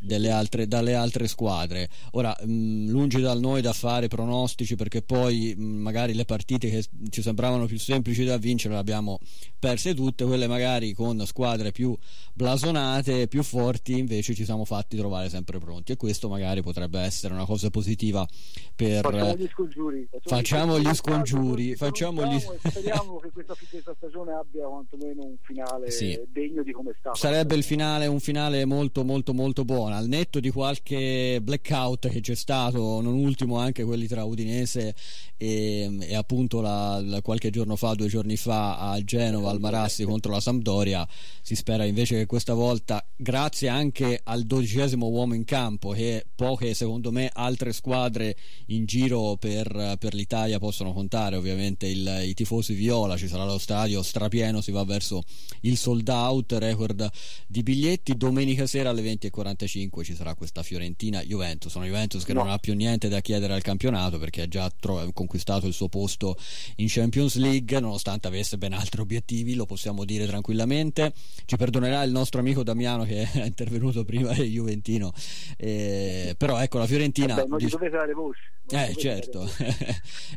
[0.00, 1.88] delle altre, dalle altre squadre.
[2.12, 6.84] Ora, mh, lungi dal noi da fare pronostici perché poi mh, magari le partite che
[7.10, 9.18] ci sembravano più semplici da vincere le abbiamo
[9.58, 11.96] perse tutte, quelle magari con squadre più
[12.32, 17.34] blasonate, più forti, invece ci siamo fatti trovare sempre pronti e questo magari potrebbe essere
[17.34, 18.26] una cosa positiva
[18.74, 19.02] per...
[19.02, 20.08] Facciamo gli scongiuri.
[20.22, 22.38] Facciamo gli scongiuri, facciamo gli...
[22.68, 26.18] speriamo che questa, questa stagione abbia quantomeno un finale sì.
[26.30, 27.14] degno di come sta.
[27.14, 32.20] Sarebbe il finale, un finale molto molto molto buono, al netto di qualche blackout che
[32.20, 34.94] c'è stato, non ultimo anche quelli tra Udinese
[35.36, 40.04] e, e appunto la, la, qualche giorno fa, due giorni fa a Genova, al Marassi
[40.04, 41.06] contro la Sampdoria,
[41.42, 46.74] si spera invece che questa volta, grazie anche al dodicesimo uomo in campo, che poche
[46.74, 48.36] secondo me altre squadre
[48.66, 53.56] in giro per, per l'Italia possono contare ovviamente il, i tifosi viola, ci sarà lo
[53.56, 55.22] stadio strapieno, si va verso
[55.62, 57.10] il sold out, record
[57.46, 62.42] di biglietti, domenica sera alle 20.45 ci sarà questa Fiorentina Juventus, una Juventus che no.
[62.42, 65.88] non ha più niente da chiedere al campionato perché ha già tro- conquistato il suo
[65.88, 66.36] posto
[66.76, 71.14] in Champions League, nonostante avesse ben altri obiettivi, lo possiamo dire tranquillamente,
[71.46, 75.14] ci perdonerà il nostro amico Damiano che è intervenuto prima del Juventino,
[75.56, 77.36] eh, però ecco la Fiorentina...
[77.36, 78.40] Vabbè, non gli dovete dare voce.
[78.70, 79.48] Eh certo.
[79.58, 79.86] eh,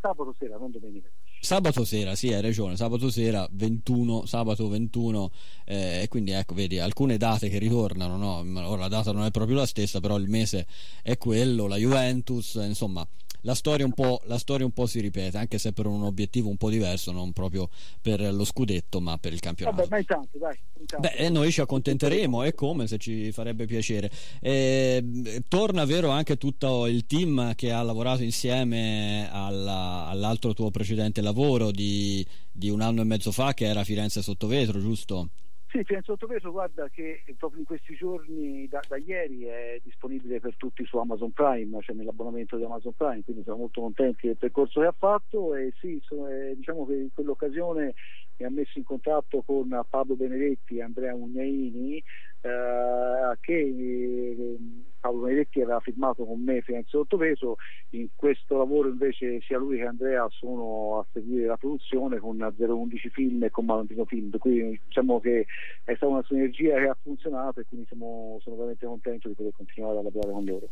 [0.00, 1.08] sabato sera, non domenica.
[1.40, 5.30] Sabato sera, sì, hai ragione, sabato sera 21, sabato 21,
[5.64, 8.68] eh, e quindi ecco, vedi, alcune date che ritornano, no?
[8.68, 10.66] Ora la data non è proprio la stessa, però il mese
[11.02, 13.06] è quello, la Juventus, insomma,
[13.46, 13.88] la storia,
[14.24, 17.32] la storia un po', si ripete, anche se per un obiettivo un po' diverso, non
[17.32, 17.70] proprio
[18.02, 19.76] per lo scudetto, ma per il campionato.
[19.76, 20.58] Vabbè, ma intanto, dai.
[20.80, 21.08] Intanto.
[21.08, 24.10] Beh, noi ci accontenteremo, è come se ci farebbe piacere.
[24.40, 31.20] Eh, torna, vero, anche tutto il team che ha lavorato insieme alla, all'altro tuo precedente
[31.20, 35.30] lavoro di, di un anno e mezzo fa, che era Firenze sotto vetro, giusto?
[35.76, 40.56] Sì, Firenze Sottopeso, guarda che proprio in questi giorni, da, da, ieri, è disponibile per
[40.56, 44.80] tutti su Amazon Prime, cioè nell'abbonamento di Amazon Prime, quindi siamo molto contenti del percorso
[44.80, 47.92] che ha fatto e sì, so, eh, diciamo che in quell'occasione
[48.38, 52.02] mi ha messo in contatto con Pablo Benedetti e Andrea Mugnaini
[52.40, 54.56] eh, che eh,
[55.00, 57.56] Paolo Benedetti aveva firmato con me Firenze Sottopeso,
[57.90, 63.08] in questo lavoro invece sia lui che Andrea sono a seguire la produzione con 011
[63.10, 65.46] Film e con Valentino Film, quindi diciamo che
[65.84, 69.52] è stata una sinergia che ha funzionato e quindi siamo, sono veramente contento di poter
[69.56, 70.68] continuare a lavorare con loro.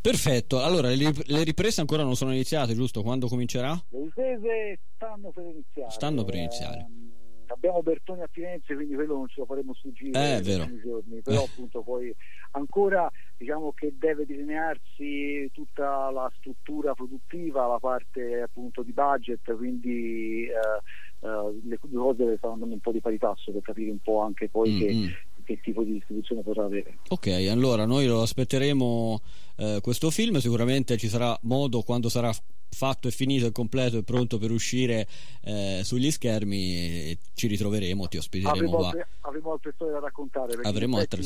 [0.00, 3.02] Perfetto, allora le riprese ancora non sono iniziate, giusto?
[3.02, 3.72] Quando comincerà?
[3.90, 5.90] Le riprese stanno per iniziare.
[5.90, 6.78] Stanno per iniziare.
[6.78, 11.20] Eh, abbiamo Bertoni a Firenze quindi quello non ce lo faremo sfuggire eh, nei giorni
[11.22, 11.44] però eh.
[11.44, 12.14] appunto poi
[12.52, 20.46] ancora diciamo che deve delinearsi tutta la struttura produttiva la parte appunto di budget quindi
[20.46, 24.00] eh, eh, le due cose stanno andando un po' di pari passo per capire un
[24.00, 25.06] po' anche poi mm-hmm.
[25.06, 25.16] che
[25.48, 26.98] che tipo di distribuzione potrà avere.
[27.08, 29.22] Ok, allora noi lo aspetteremo
[29.56, 32.30] eh, questo film, sicuramente ci sarà modo quando sarà
[32.70, 35.08] fatto e finito e completo e pronto per uscire
[35.42, 38.86] eh, sugli schermi ci ritroveremo, ti ospiteremo avremo qua.
[38.88, 40.54] Altre, avremo altre storie da raccontare.
[40.62, 41.22] Avremo altre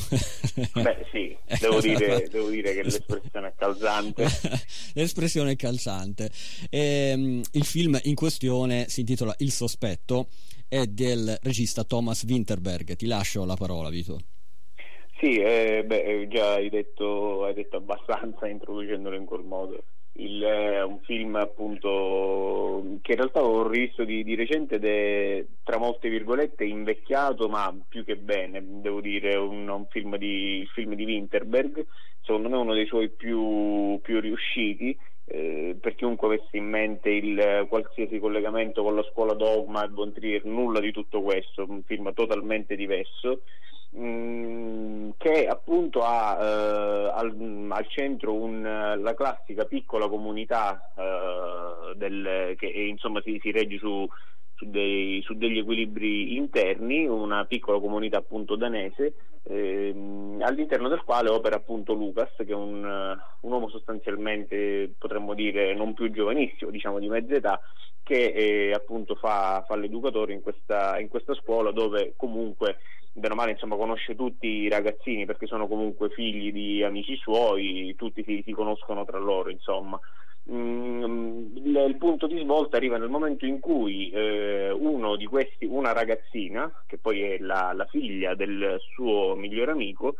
[0.74, 4.26] Beh sì, devo dire, devo dire che l'espressione è calzante.
[4.94, 6.30] l'espressione è calzante.
[6.70, 10.28] E, um, il film in questione si intitola Il sospetto,
[10.68, 12.96] è del regista Thomas Winterberg.
[12.96, 14.20] Ti lascio la parola, Vito.
[15.20, 20.82] Sì, eh, beh, già hai detto, hai detto abbastanza introducendolo in quel modo il, eh,
[20.82, 26.10] un film appunto che in realtà ho rivisto di, di recente ed è tra molte
[26.10, 31.06] virgolette invecchiato ma più che bene devo dire un, un film di, il film di
[31.06, 31.86] Winterberg
[32.22, 37.66] secondo me uno dei suoi più, più riusciti eh, per chiunque avesse in mente il
[37.70, 42.12] qualsiasi collegamento con la scuola Dogma e Von Trier nulla di tutto questo un film
[42.14, 43.44] totalmente diverso
[43.98, 52.56] Mm, che appunto ha eh, al, al, centro un, la classica piccola comunità eh, del,
[52.58, 54.08] che insomma si, si regge su,
[54.62, 61.30] su, dei, su, degli equilibri interni, una piccola comunità appunto danese ehm, all'interno del quale
[61.30, 67.00] opera appunto Lucas che è un, un, uomo sostanzialmente potremmo dire non più giovanissimo, diciamo
[67.00, 67.60] di mezza età
[68.04, 72.78] che eh, appunto fa, fa l'educatore in questa, in questa scuola dove comunque
[73.14, 77.96] bene o male insomma, conosce tutti i ragazzini perché sono comunque figli di amici suoi,
[77.98, 80.00] tutti si, si conoscono tra loro insomma.
[80.50, 84.76] Mm, il, punto di svolta arriva nel momento in cui eh,
[85.30, 90.16] questi, una ragazzina, che poi è la, la figlia del suo migliore amico,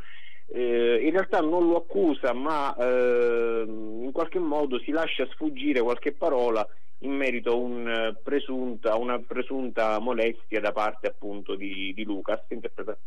[0.48, 6.12] eh, in realtà non lo accusa ma eh, in qualche modo si lascia sfuggire qualche
[6.12, 6.66] parola
[7.00, 12.98] in merito a, un presunta, una presunta molestia da parte appunto di, di Lucas, interpreta,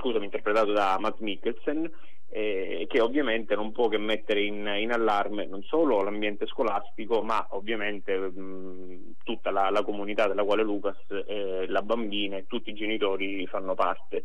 [0.00, 1.90] scusami, interpretato da Matt Mikkelsen,
[2.28, 7.46] eh, che ovviamente non può che mettere in, in, allarme non solo l'ambiente scolastico, ma
[7.50, 12.74] ovviamente mh, tutta la, la, comunità della quale Lucas, eh, la bambina e tutti i
[12.74, 14.24] genitori fanno parte.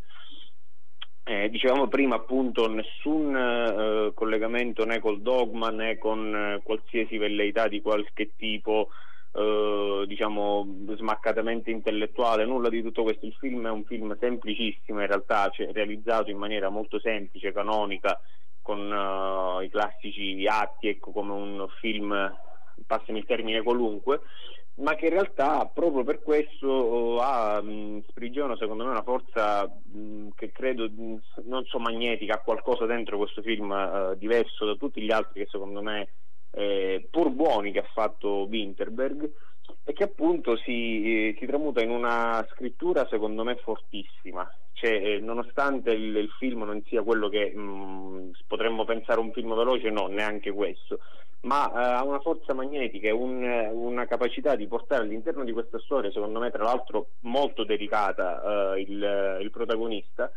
[1.27, 7.67] Eh, dicevamo prima appunto nessun eh, collegamento né col dogma né con eh, qualsiasi velleità
[7.67, 8.89] di qualche tipo
[9.35, 13.25] eh, diciamo smaccatamente intellettuale, nulla di tutto questo.
[13.25, 18.19] Il film è un film semplicissimo in realtà, cioè, realizzato in maniera molto semplice, canonica,
[18.61, 22.35] con uh, i classici atti, ecco come un film,
[22.87, 24.21] passami il termine qualunque,
[24.75, 30.29] ma che in realtà proprio per questo ha mh, sprigiona secondo me una forza mh,
[30.35, 35.01] che credo mh, non so magnetica, ha qualcosa dentro questo film uh, diverso da tutti
[35.01, 36.07] gli altri che secondo me
[36.55, 39.29] eh, pur buoni che ha fatto Winterberg
[39.83, 44.49] e che appunto si, eh, si, tramuta in una scrittura secondo me fortissima.
[44.73, 49.31] Cioè, eh, nonostante il, il, film non sia quello che mh, mm, potremmo pensare un
[49.31, 50.99] film veloce no, neanche questo.
[51.41, 55.77] Ma eh, ha una forza magnetica e un, una capacità di portare all'interno di questa
[55.79, 60.31] storia secondo me tra l'altro molto delicata eh, il, il protagonista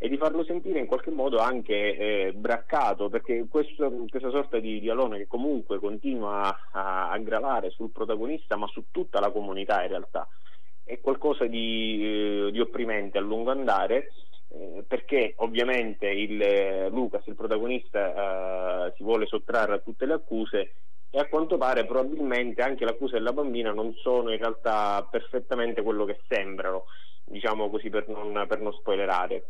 [0.00, 4.78] e di farlo sentire in qualche modo anche eh, braccato, perché questo, questa sorta di,
[4.78, 9.82] di, alone che comunque continua a, a, gravare sul protagonista, ma su tutta la comunità
[9.82, 10.28] in realtà,
[10.84, 14.12] è qualcosa di, eh, di opprimente a lungo andare.
[14.50, 20.14] Eh, perché ovviamente il, eh, Lucas, il protagonista, eh, si vuole sottrarre a tutte le
[20.14, 20.72] accuse
[21.10, 26.04] e a quanto pare probabilmente anche l'accusa della bambina non sono in realtà perfettamente quello
[26.04, 26.84] che sembrano,
[27.24, 29.44] diciamo così per non, per non spoilerare.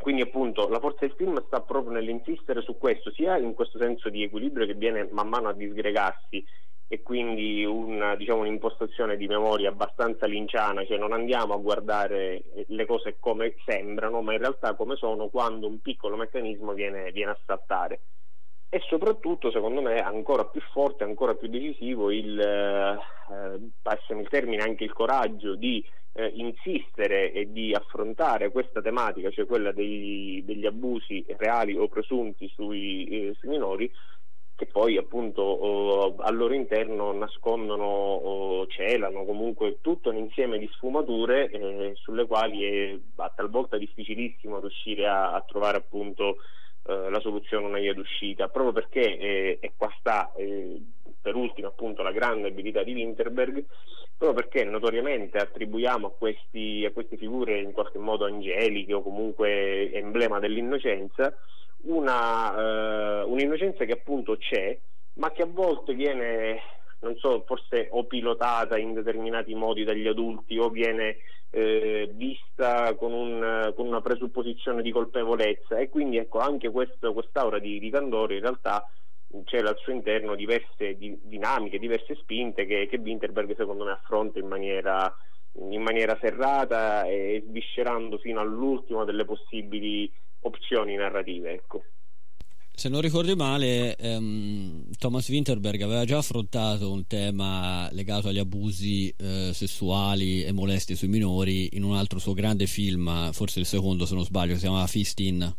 [0.00, 4.08] Quindi appunto la forza del film sta proprio nell'insistere su questo, sia in questo senso
[4.08, 6.44] di equilibrio che viene man mano a disgregarsi
[6.92, 12.84] e quindi una, diciamo, un'impostazione di memoria abbastanza linciana, cioè non andiamo a guardare le
[12.84, 17.38] cose come sembrano, ma in realtà come sono quando un piccolo meccanismo viene, viene a
[17.46, 18.00] saltare.
[18.68, 24.62] E soprattutto, secondo me, ancora più forte, ancora più decisivo il, eh, passami il termine,
[24.62, 30.66] anche il coraggio di eh, insistere e di affrontare questa tematica, cioè quella dei, degli
[30.66, 33.90] abusi reali o presunti sui, eh, sui minori,
[34.56, 40.68] che poi appunto oh, al loro interno nascondono o celano comunque tutto un insieme di
[40.74, 42.98] sfumature eh, sulle quali è
[43.34, 46.36] talvolta difficilissimo riuscire a, a trovare appunto
[46.82, 50.80] eh, la soluzione, una via d'uscita, proprio perché, eh, e qua sta eh,
[51.20, 53.64] per ultimo appunto la grande abilità di Winterberg,
[54.16, 59.92] proprio perché notoriamente attribuiamo a, questi, a queste figure in qualche modo angeliche o comunque
[59.92, 61.34] emblema dell'innocenza,
[61.82, 64.76] una, eh, un'innocenza che appunto c'è,
[65.14, 66.60] ma che a volte viene,
[67.00, 71.16] non so, forse o pilotata in determinati modi dagli adulti o viene
[71.50, 75.78] eh, vista con, un, con, una presupposizione di colpevolezza.
[75.78, 78.86] E quindi ecco anche questo, quest'aura di, di candore in realtà
[79.44, 84.38] c'era al suo interno diverse di, dinamiche, diverse spinte che, che Winterberg secondo me affronta
[84.38, 85.14] in maniera
[85.58, 90.10] in maniera serrata e sviscerando fino all'ultimo delle possibili
[90.42, 91.52] opzioni narrative.
[91.52, 91.82] Ecco.
[92.72, 99.12] Se non ricordi male, ehm, Thomas Winterberg aveva già affrontato un tema legato agli abusi
[99.18, 104.06] eh, sessuali e molesti sui minori in un altro suo grande film, forse il secondo
[104.06, 105.54] se non sbaglio, si chiamava Fistin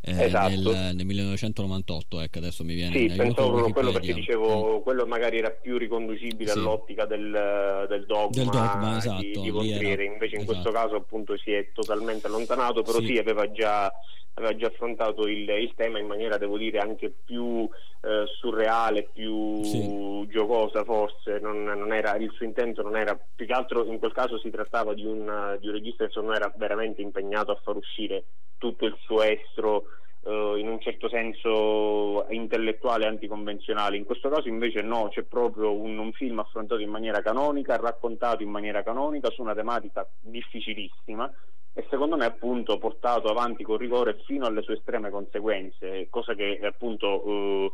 [0.00, 0.48] eh, esatto.
[0.48, 4.82] nel, nel, 1998 ecco adesso mi viene sì pensavo proprio quello perché dicevo mm.
[4.82, 6.58] quello magari era più riconducibile sì.
[6.58, 10.44] all'ottica del, del, dogma, del dogma esatto, di, di invece in esatto.
[10.44, 13.92] questo caso appunto si è totalmente allontanato però sì, sì aveva già
[14.38, 17.68] aveva già affrontato il, il, tema in maniera, devo dire, anche più
[18.00, 20.26] eh, surreale, più sì.
[20.30, 24.12] giocosa forse, non, non era, il suo intento non era, più che altro in quel
[24.12, 27.76] caso si trattava di un, di un regista che non era veramente impegnato a far
[27.76, 28.24] uscire
[28.58, 29.84] tutto il suo estro
[30.24, 33.96] eh, in un certo senso intellettuale anticonvenzionale.
[33.96, 38.42] In questo caso invece no, c'è proprio un, un, film affrontato in maniera canonica, raccontato
[38.42, 41.32] in maniera canonica su una tematica difficilissima
[41.72, 46.58] e secondo me appunto portato avanti con rigore fino alle sue estreme conseguenze, cosa che
[46.62, 47.72] appunto eh,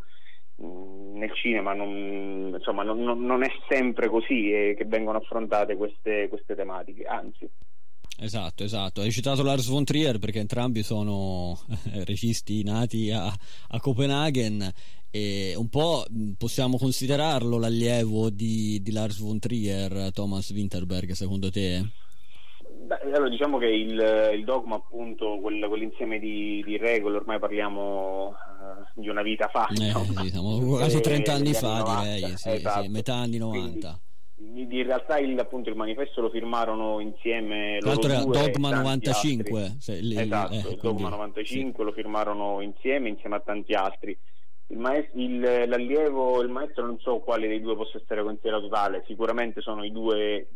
[0.56, 6.54] nel cinema non, insomma, non, non, è sempre così eh, che vengono affrontate queste, queste
[6.54, 7.48] tematiche, anzi.
[8.18, 9.00] Esatto, esatto.
[9.00, 11.58] Hai citato Lars von Trier perché entrambi sono
[12.04, 14.72] registi nati a, a Copenaghen
[15.10, 16.04] e un po'
[16.36, 21.86] possiamo considerarlo l'allievo di, di Lars von Trier, Thomas Winterberg, secondo te?
[22.84, 28.28] Beh, allora diciamo che il, il dogma, appunto, quel, quell'insieme di, di, regole, ormai parliamo
[28.28, 29.92] uh, di una vita fa, eh,
[30.22, 32.82] sì, siamo quasi 30 anni fa, direi, sì, esatto.
[32.82, 33.70] sì, metà anni 90.
[33.70, 34.02] Quindi,
[34.54, 40.22] in realtà il, appunto, il manifesto lo firmarono insieme l'altro era Dogma 95 se, le,
[40.22, 41.90] esatto, eh, Dogma 95 sì.
[41.90, 44.16] lo firmarono insieme insieme a tanti altri
[44.68, 49.04] il maestro, il, l'allievo il maestro non so quale dei due possa essere considerato tale
[49.06, 50.48] sicuramente sono i due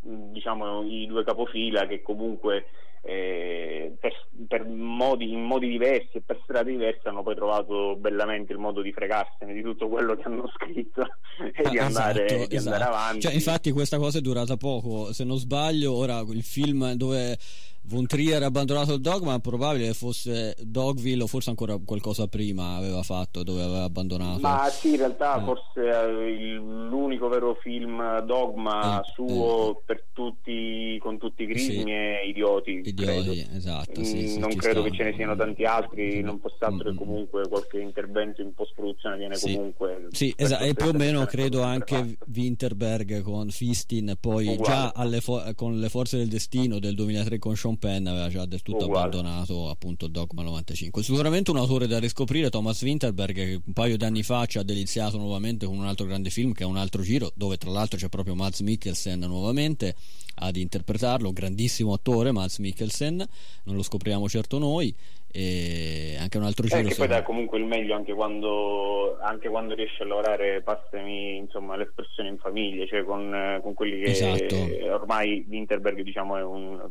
[0.00, 2.66] diciamo, i due capofila che comunque
[3.02, 4.12] eh, per,
[4.46, 8.82] per modi, in modi diversi e per strade diverse hanno poi trovato bellamente il modo
[8.82, 11.02] di fregarsene di tutto quello che hanno scritto
[11.54, 12.74] e ah, di, andare, esatto, di esatto.
[12.74, 13.20] andare avanti.
[13.20, 17.38] Cioè, infatti questa cosa è durata poco, se non sbaglio, ora il film dove
[17.82, 23.02] Von Trier ha abbandonato il dogma, probabile fosse Dogville o forse ancora qualcosa prima aveva
[23.02, 24.40] fatto dove aveva abbandonato.
[24.40, 25.44] Ma sì, in realtà eh.
[25.44, 29.82] forse il, l'unico vero film dogma eh, suo eh.
[29.84, 31.90] per tutti, con tutti i crismi sì.
[31.90, 32.82] è Idioti.
[32.84, 33.56] Idioti, credo.
[33.56, 34.04] esatto.
[34.04, 34.90] Sì, sì, non credo sta.
[34.90, 38.74] che ce ne siano tanti altri, non fosse altro che comunque qualche intervento in post
[38.74, 40.06] produzione viene comunque.
[40.10, 44.92] Sì, esatto, e più o meno credo anche Winterberg con Fistin, poi Uguale.
[44.94, 48.44] già fo- con le forze del destino del 2003 con Sean Sean Penn aveva già
[48.46, 49.06] del tutto Uguale.
[49.06, 54.04] abbandonato appunto Dogma 95 sicuramente un autore da riscoprire Thomas Winterberg che un paio di
[54.04, 57.02] anni fa ci ha deliziato nuovamente con un altro grande film che è un altro
[57.02, 59.94] giro dove tra l'altro c'è proprio Mads Mikkelsen nuovamente
[60.42, 63.24] ad interpretarlo un grandissimo attore Mads Mikkelsen
[63.64, 64.94] non lo scopriamo certo noi
[65.32, 69.16] e anche un altro eh, giro eh, che poi dà comunque il meglio anche quando,
[69.20, 74.10] anche quando riesce a lavorare passami insomma l'espressione in famiglia cioè con, con quelli che
[74.10, 74.56] esatto.
[74.92, 76.90] ormai Winterberg diciamo è un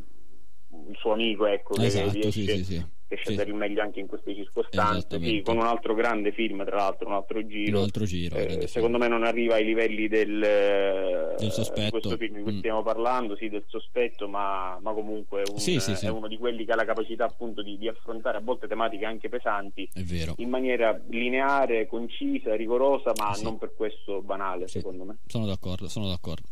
[0.88, 3.32] il suo amico ecco, esatto, che riesce, sì, sì, sì riesce sì.
[3.32, 5.20] a dare il meglio anche in queste circostanze.
[5.20, 7.78] Sì, con un altro grande film, tra l'altro, un altro giro.
[7.78, 11.84] Un altro giro eh, secondo me non arriva ai livelli del, del sospetto.
[11.84, 12.58] Di questo film di cui mm.
[12.58, 16.72] stiamo parlando, sì, del sospetto, ma, ma comunque un, sì, è uno di quelli che
[16.72, 19.88] ha la capacità appunto di, di, affrontare a volte tematiche anche pesanti
[20.36, 25.18] in maniera lineare, concisa, rigorosa, ma non per questo banale, secondo me.
[25.26, 26.46] Sono d'accordo, sono d'accordo.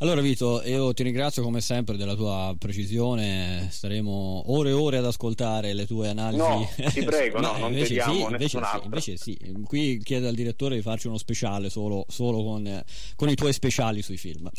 [0.00, 5.06] Allora Vito, io ti ringrazio come sempre della tua precisione, staremo ore e ore ad
[5.06, 6.38] ascoltare le tue tue analisi.
[6.38, 10.76] No, ti prego, no, non invece sì, invece sì, invece sì, Qui chiede al direttore
[10.76, 12.82] di farci uno speciale solo, solo con,
[13.14, 14.50] con, i tuoi speciali sui film.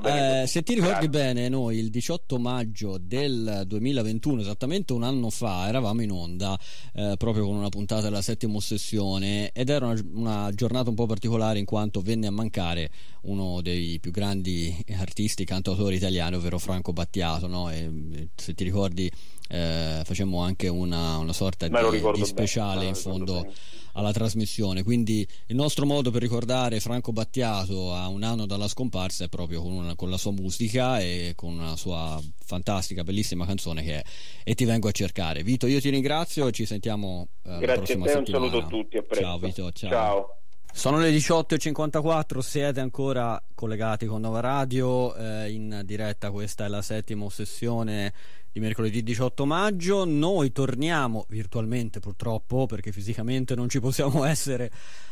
[0.00, 1.34] Bene, eh, se ti ricordi grazie.
[1.34, 6.58] bene, noi il 18 maggio del 2021, esattamente un anno fa, eravamo in onda
[6.94, 11.06] eh, proprio con una puntata della settima ossessione ed era una, una giornata un po'
[11.06, 12.90] particolare in quanto venne a mancare
[13.22, 17.46] uno dei più grandi artisti cantautori italiani, ovvero Franco Battiato.
[17.46, 17.70] No?
[17.70, 19.10] E, se ti ricordi,
[19.48, 21.74] eh, facemmo anche una, una sorta di,
[22.14, 23.46] di, speciale bene, in fondo
[23.92, 24.82] alla trasmissione.
[24.82, 29.62] Quindi il nostro modo per ricordare Franco Battiato a un anno dalla scomparsa è proprio
[29.62, 34.02] con, una, con la sua musica e con una sua fantastica, bellissima canzone che è
[34.44, 35.42] E ti vengo a cercare.
[35.42, 38.96] Vito, io ti ringrazio e ci sentiamo eh, Grazie a te, un saluto a tutti,
[38.96, 39.90] a Ciao Vito, ciao.
[39.90, 40.36] ciao.
[40.74, 46.80] Sono le 18.54, siete ancora collegati con Nova Radio, eh, in diretta questa è la
[46.80, 48.10] settima sessione
[48.52, 50.04] di mercoledì 18 maggio.
[50.04, 54.70] Noi torniamo virtualmente purtroppo perché fisicamente non ci possiamo essere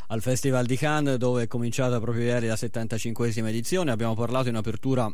[0.09, 3.91] al Festival di Cannes dove è cominciata proprio ieri la 75esima edizione.
[3.91, 5.11] Abbiamo parlato in apertura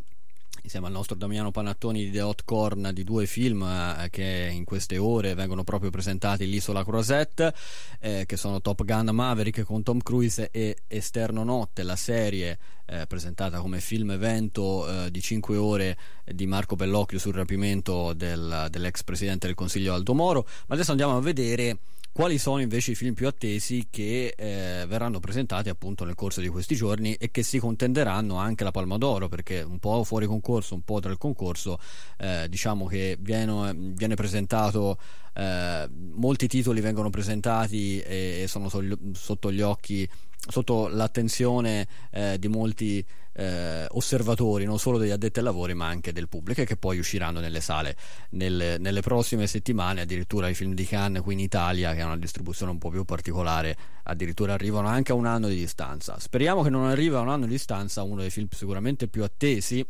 [0.66, 4.64] insieme al nostro Damiano Panattoni di The Hot Corn di due film eh, che in
[4.64, 7.54] queste ore vengono proprio presentati all'Isola Croisette
[8.00, 13.06] eh, che sono Top Gun Maverick con Tom Cruise e Esterno Notte la serie eh,
[13.06, 19.04] presentata come film evento eh, di 5 ore di Marco Bellocchio sul rapimento del, dell'ex
[19.04, 20.48] presidente del Consiglio Aldo Moro.
[20.66, 21.78] Ma adesso andiamo a vedere
[22.16, 26.48] quali sono invece i film più attesi che eh, verranno presentati appunto nel corso di
[26.48, 29.28] questi giorni e che si contenderanno anche la Palma d'Oro?
[29.28, 31.78] Perché un po' fuori concorso, un po' tra il concorso
[32.16, 34.98] eh, diciamo che viene, viene presentato
[35.34, 38.70] eh, molti titoli vengono presentati e, e sono
[39.12, 40.08] sotto gli occhi
[40.48, 43.04] sotto l'attenzione eh, di molti
[43.36, 47.40] eh, osservatori, non solo degli addetti ai lavori, ma anche del pubblico, che poi usciranno
[47.40, 47.96] nelle sale
[48.30, 50.00] nelle, nelle, prossime settimane.
[50.00, 53.04] Addirittura i film di Cannes qui in Italia, che ha una distribuzione un po' più
[53.04, 56.18] particolare, addirittura arrivano anche a un anno di distanza.
[56.18, 59.86] Speriamo che non arrivi a un anno di distanza uno dei film sicuramente più attesi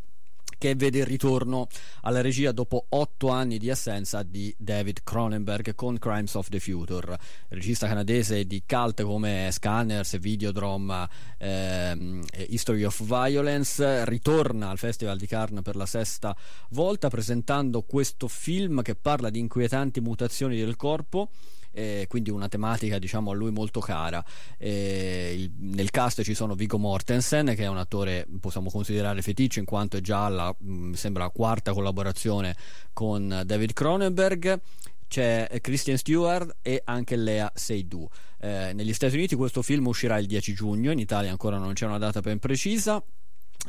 [0.57, 1.67] che vede il ritorno
[2.01, 7.17] alla regia dopo otto anni di assenza di David Cronenberg con Crimes of the Future,
[7.49, 15.27] regista canadese di cult come Scanners, Videodrome, ehm, History of Violence, ritorna al Festival di
[15.27, 16.35] Cannes per la sesta
[16.69, 21.29] volta presentando questo film che parla di inquietanti mutazioni del corpo
[21.77, 24.23] eh, quindi una tematica diciamo a lui molto cara.
[24.57, 29.59] Eh, il, nel cast ci sono Vigo Mortensen, che è un attore possiamo considerare feticcio
[29.59, 32.55] in quanto è già la, mh, mm, sembra quarta collaborazione
[32.93, 34.59] con David Cronenberg
[35.07, 38.11] c'è Christian Stewart e anche Lea Seydoux.
[38.39, 41.85] Eh, negli Stati Uniti questo film uscirà il 10 giugno, in Italia ancora non c'è
[41.85, 43.01] una data ben precisa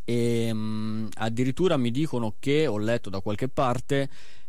[0.04, 4.08] e mh, mm, addirittura mi dicono che ho letto da qualche parte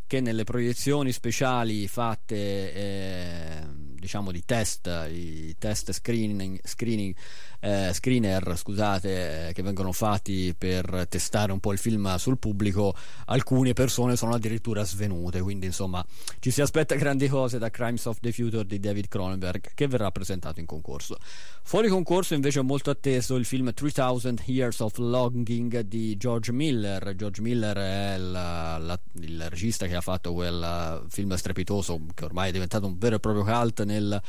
[0.10, 7.14] che nelle proiezioni speciali fatte eh, diciamo di test, i test screening, screening
[7.60, 12.96] eh, screener scusate, eh, che vengono fatti per testare un po' il film sul pubblico,
[13.26, 16.06] alcune persone sono addirittura svenute, quindi insomma
[16.40, 20.12] ci si aspetta grandi cose da Crimes of the Future di David Cronenberg che verrà
[20.12, 21.18] presentato in concorso.
[21.64, 27.16] Fuori concorso invece è molto atteso il film 3000 Years of Longing di George Miller.
[27.16, 32.50] George Miller è la, la, il regista che ha fatto quel film strepitoso che ormai
[32.50, 34.22] è diventato un vero e proprio cult nel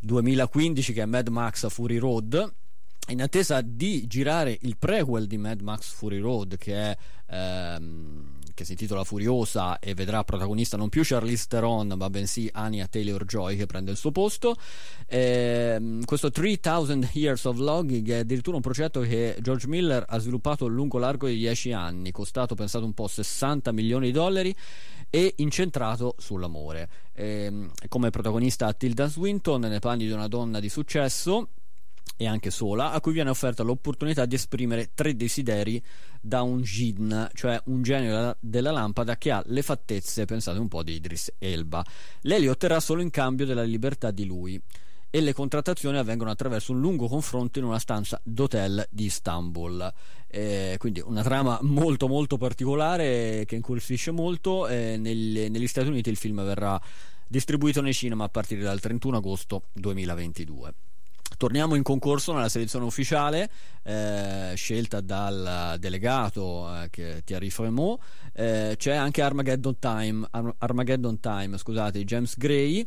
[0.00, 2.52] 2015 che è Mad Max Fury Road
[3.08, 6.96] in attesa di girare il prequel di Mad Max Fury Road che è
[7.28, 12.86] ehm, che si intitola Furiosa e vedrà protagonista non più Charlize Theron ma bensì Anya
[12.86, 14.54] Taylor-Joy che prende il suo posto.
[15.06, 20.66] Ehm, questo 3000 Years of Logging è addirittura un progetto che George Miller ha sviluppato
[20.66, 24.54] lungo l'arco di 10 anni costato pensate un po' 60 milioni di dollari
[25.10, 26.88] e incentrato sull'amore.
[27.14, 31.48] Ehm, come protagonista Tilda Swinton nei panni di una donna di successo
[32.16, 35.82] e anche sola, a cui viene offerta l'opportunità di esprimere tre desideri
[36.20, 40.82] da un Jin, cioè un genio della lampada che ha le fattezze, pensate un po',
[40.82, 41.84] di Idris Elba.
[42.22, 44.60] Lei li otterrà solo in cambio della libertà di lui
[45.10, 49.92] e le contrattazioni avvengono attraverso un lungo confronto in una stanza d'hotel di Istanbul.
[50.26, 54.66] Eh, quindi una trama molto molto particolare che incuriosisce molto.
[54.66, 56.80] Eh, negli, negli Stati Uniti il film verrà
[57.28, 60.74] distribuito nei cinema a partire dal 31 agosto 2022.
[61.36, 63.50] Torniamo in concorso nella selezione ufficiale
[63.82, 68.00] eh, scelta dal delegato eh, Thierry Fremont.
[68.32, 70.26] Eh, c'è anche Armageddon Time,
[70.58, 72.86] Armageddon Time scusate, James Gray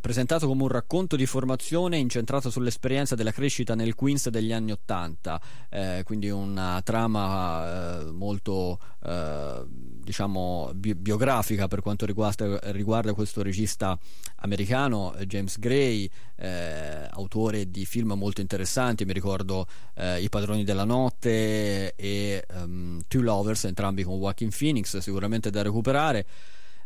[0.00, 5.40] presentato come un racconto di formazione incentrato sull'esperienza della crescita nel Queens degli anni Ottanta,
[5.70, 9.64] eh, quindi una trama eh, molto eh,
[10.06, 13.98] diciamo bi- biografica per quanto riguarda, riguarda, questo regista
[14.36, 20.84] americano James Gray, eh, autore di film molto interessanti, mi ricordo eh, I padroni della
[20.84, 26.24] notte e um, Two Lovers, entrambi con Joaquin Phoenix, sicuramente da recuperare.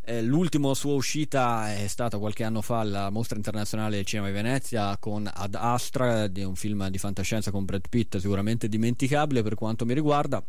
[0.03, 4.33] Eh, l'ultima sua uscita è stata qualche anno fa alla Mostra Internazionale del Cinema di
[4.33, 9.85] Venezia con Ad Astra, un film di fantascienza con Brad Pitt, sicuramente dimenticabile per quanto
[9.85, 10.43] mi riguarda.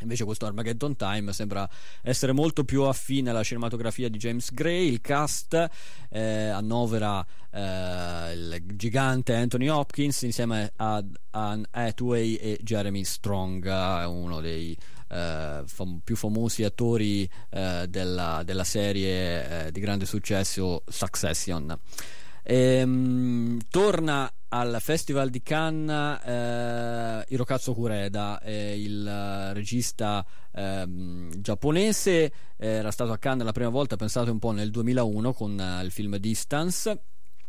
[0.00, 1.68] Invece questo Armageddon Time sembra
[2.02, 5.68] essere molto più affine alla cinematografia di James Gray, il cast
[6.10, 13.66] eh, annovera eh, il gigante Anthony Hopkins insieme a Anne Hathaway e Jeremy Strong,
[14.06, 14.76] uno dei
[15.08, 21.78] eh, fam- più famosi attori eh, della, della, serie eh, di grande successo Succession.
[22.44, 30.84] Ehm, torna al Festival di Cannes eh, Hirokazu Kureda, eh, il regista eh,
[31.38, 35.90] giapponese, era stato a Cannes la prima volta, pensate un po' nel 2001 con il
[35.90, 37.02] film Distance.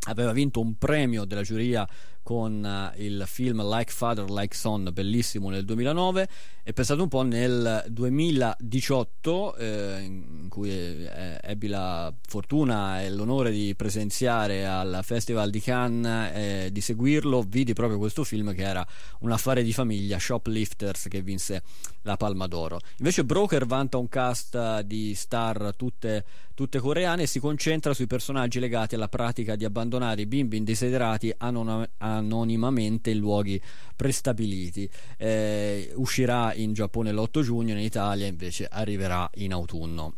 [0.05, 1.87] Aveva vinto un premio della giuria
[2.23, 6.27] con uh, il film Like Father, Like Son, bellissimo nel 2009
[6.65, 13.51] e pensate un po' nel 2018 eh, in cui eh, ebbi la fortuna e l'onore
[13.51, 18.85] di presenziare al Festival di Cannes eh, di seguirlo vidi proprio questo film che era
[19.19, 21.63] un affare di famiglia Shoplifters che vinse
[22.03, 22.79] la Palma d'Oro.
[22.99, 28.59] Invece Broker vanta un cast di star tutte, tutte coreane e si concentra sui personaggi
[28.59, 31.85] legati alla pratica di abbandonare i bimbi indesiderati anon-
[32.17, 33.61] anonimamente in luoghi
[33.95, 34.89] prestabiliti.
[35.17, 40.15] Eh, uscirà in Giappone l'8 giugno in Italia invece arriverà in autunno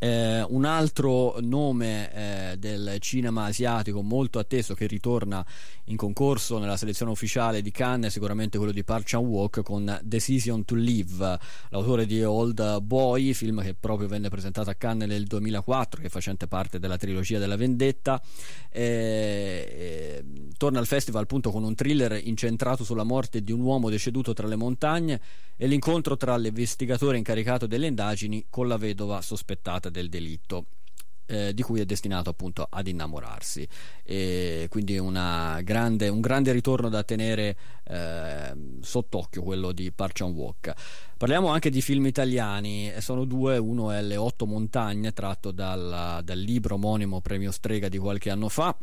[0.00, 5.44] eh, un altro nome eh, del cinema asiatico molto atteso che ritorna
[5.84, 10.64] in concorso nella selezione ufficiale di Cannes è sicuramente quello di Park Chan-wook con Decision
[10.64, 11.38] to Live,
[11.68, 16.46] l'autore di Old Boy, film che proprio venne presentato a Cannes nel 2004, che facente
[16.46, 18.22] parte della trilogia della vendetta.
[18.70, 20.24] Eh, eh,
[20.56, 24.46] torna al festival appunto con un thriller incentrato sulla morte di un uomo deceduto tra
[24.46, 25.20] le montagne
[25.56, 30.66] e l'incontro tra l'investigatore incaricato delle indagini con la vedova sospettata del delitto.
[31.30, 33.64] Eh, di cui è destinato appunto ad innamorarsi
[34.02, 34.96] e quindi
[35.62, 40.72] grande, un grande ritorno da tenere eh, sott'occhio quello di Park Wook
[41.16, 46.38] parliamo anche di film italiani sono due uno è Le otto montagne tratto dal, dal
[46.38, 48.76] libro omonimo premio Strega di qualche anno fa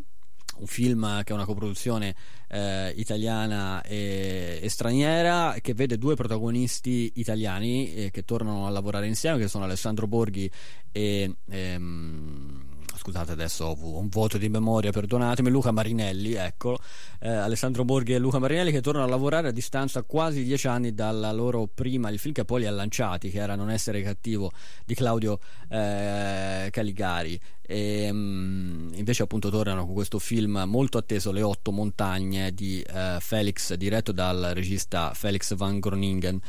[0.59, 2.15] un film che è una coproduzione
[2.49, 9.07] eh, italiana e, e, straniera che vede due protagonisti italiani eh, che tornano a lavorare
[9.07, 10.49] insieme che sono Alessandro Borghi
[10.91, 12.66] e ehm,
[13.07, 15.49] scusate adesso ho un voto di memoria perdonatemi.
[15.49, 16.77] Luca Marinelli ecco
[17.21, 20.93] eh, Alessandro Borghi e Luca Marinelli che tornano a lavorare a distanza quasi dieci anni
[20.93, 24.51] dalla loro prima il film che poi li ha lanciati che era Non essere cattivo
[24.83, 25.39] di Claudio
[25.69, 27.39] eh, Caligari.
[27.61, 33.19] E, um, invece appunto tornano con questo film molto atteso Le otto montagne di uh,
[33.21, 36.41] Felix diretto dal regista Felix Van Groningen.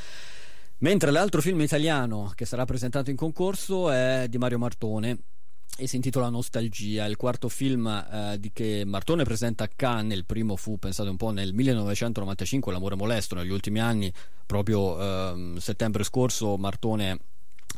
[0.79, 5.19] Mentre l'altro film italiano che sarà presentato in concorso è di Mario Martone
[5.77, 10.25] e si intitola Nostalgia, il quarto film eh, di che Martone presenta a Cannes, il
[10.25, 14.13] primo fu pensate un po' nel 1995, L'amore molesto, negli ultimi anni,
[14.47, 17.19] proprio eh, settembre scorso Martone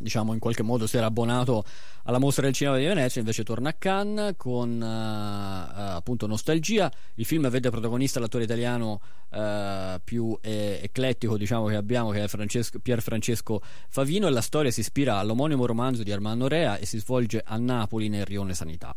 [0.00, 1.64] diciamo in qualche modo si era abbonato
[2.04, 6.90] alla mostra del cinema di Venezia invece torna a Cannes con uh, appunto Nostalgia.
[7.14, 12.28] Il film vede protagonista l'attore italiano uh, più eh, eclettico diciamo che abbiamo che è
[12.28, 14.26] Francesco, Pier Francesco Favino.
[14.26, 18.08] E la storia si ispira all'omonimo romanzo di Armando Rea e si svolge a Napoli
[18.08, 18.94] nel Rione Sanità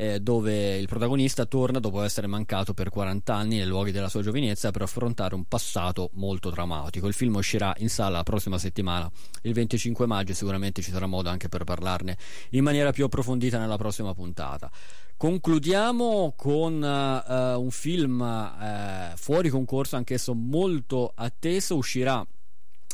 [0.00, 4.22] eh, dove il protagonista torna dopo essere mancato per 40 anni nei luoghi della sua
[4.22, 7.08] giovinezza per affrontare un passato molto traumatico.
[7.08, 9.10] Il film uscirà in sala la prossima settimana,
[9.42, 12.16] il 25 maggio, sicuramente ci sarà modo anche per parlarne
[12.50, 14.70] in maniera più approfondita nella prossima puntata.
[15.16, 22.24] Concludiamo con uh, un film uh, fuori concorso, anch'esso molto atteso, uscirà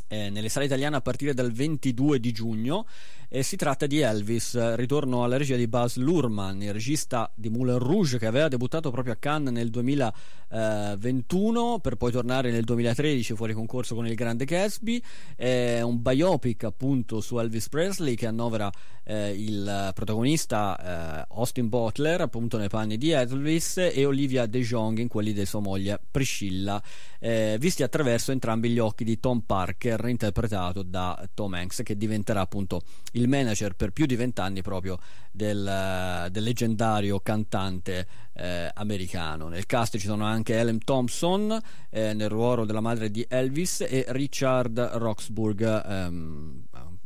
[0.08, 2.86] eh, nelle sale italiane a partire dal 22 di giugno
[3.34, 7.80] e si tratta di Elvis, ritorno alla regia di Buzz Lurman, il regista di Moulin
[7.80, 13.52] Rouge che aveva debuttato proprio a Cannes nel 2021 per poi tornare nel 2013 fuori
[13.52, 15.02] concorso con il grande Gatsby.
[15.34, 18.70] È un biopic appunto su Elvis Presley che annovera
[19.02, 24.98] eh, il protagonista eh, Austin Butler appunto nei panni di Elvis e Olivia De Jong
[24.98, 26.82] in quelli di sua moglie Priscilla,
[27.18, 32.40] eh, visti attraverso entrambi gli occhi di Tom Parker interpretato da Tom Hanks che diventerà
[32.40, 32.82] appunto
[33.12, 34.98] il il manager per più di vent'anni proprio
[35.32, 39.48] del, del leggendario cantante eh, americano.
[39.48, 41.58] Nel cast ci sono anche Ellen Thompson
[41.90, 46.62] eh, nel ruolo della madre di Elvis e Richard Roxburgh ehm,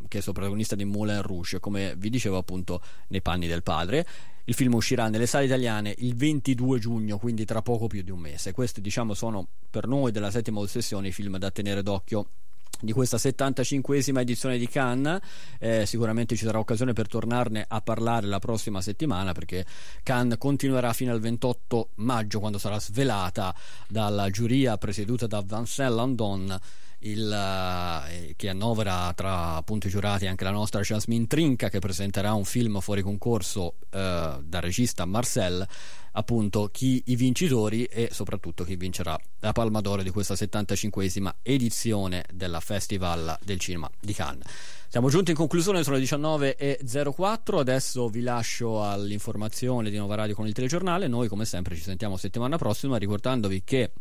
[0.08, 4.06] che è protagonista di Moulin Rouge, come vi dicevo appunto nei panni del padre.
[4.44, 8.18] Il film uscirà nelle sale italiane il 22 giugno, quindi tra poco più di un
[8.18, 8.52] mese.
[8.52, 12.28] Questi diciamo sono per noi della settima ossessione i film da tenere d'occhio
[12.80, 15.20] di questa 75esima edizione di Cannes.
[15.58, 19.64] Eh, sicuramente ci sarà occasione per tornarne a parlare la prossima settimana perché
[20.02, 23.54] Cannes continuerà fino al 28 maggio quando sarà svelata
[23.88, 26.60] dalla giuria presieduta da Vincent Landon
[27.00, 32.32] il, eh, che annovera tra appunto i giurati anche la nostra Jasmine Trinca che presenterà
[32.32, 35.66] un film fuori concorso eh, dal regista Marcel
[36.12, 42.24] appunto chi i vincitori e soprattutto chi vincerà la Palma d'Oro di questa 75esima edizione
[42.32, 44.46] della Festival del Cinema di Cannes.
[44.88, 50.46] Siamo giunti in conclusione, sono le 19.04, adesso vi lascio all'informazione di Nova Radio con
[50.46, 53.92] il telegiornale, noi come sempre ci sentiamo settimana prossima ricordandovi che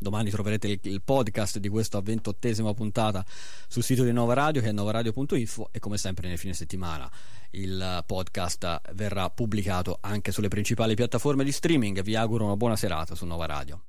[0.00, 3.22] Domani troverete il, il podcast di questa ventottesima puntata
[3.68, 7.10] sul sito di Nova Radio che è novaradio.info e come sempre nel fine settimana
[7.50, 12.00] il podcast verrà pubblicato anche sulle principali piattaforme di streaming.
[12.00, 13.82] Vi auguro una buona serata su Nova Radio.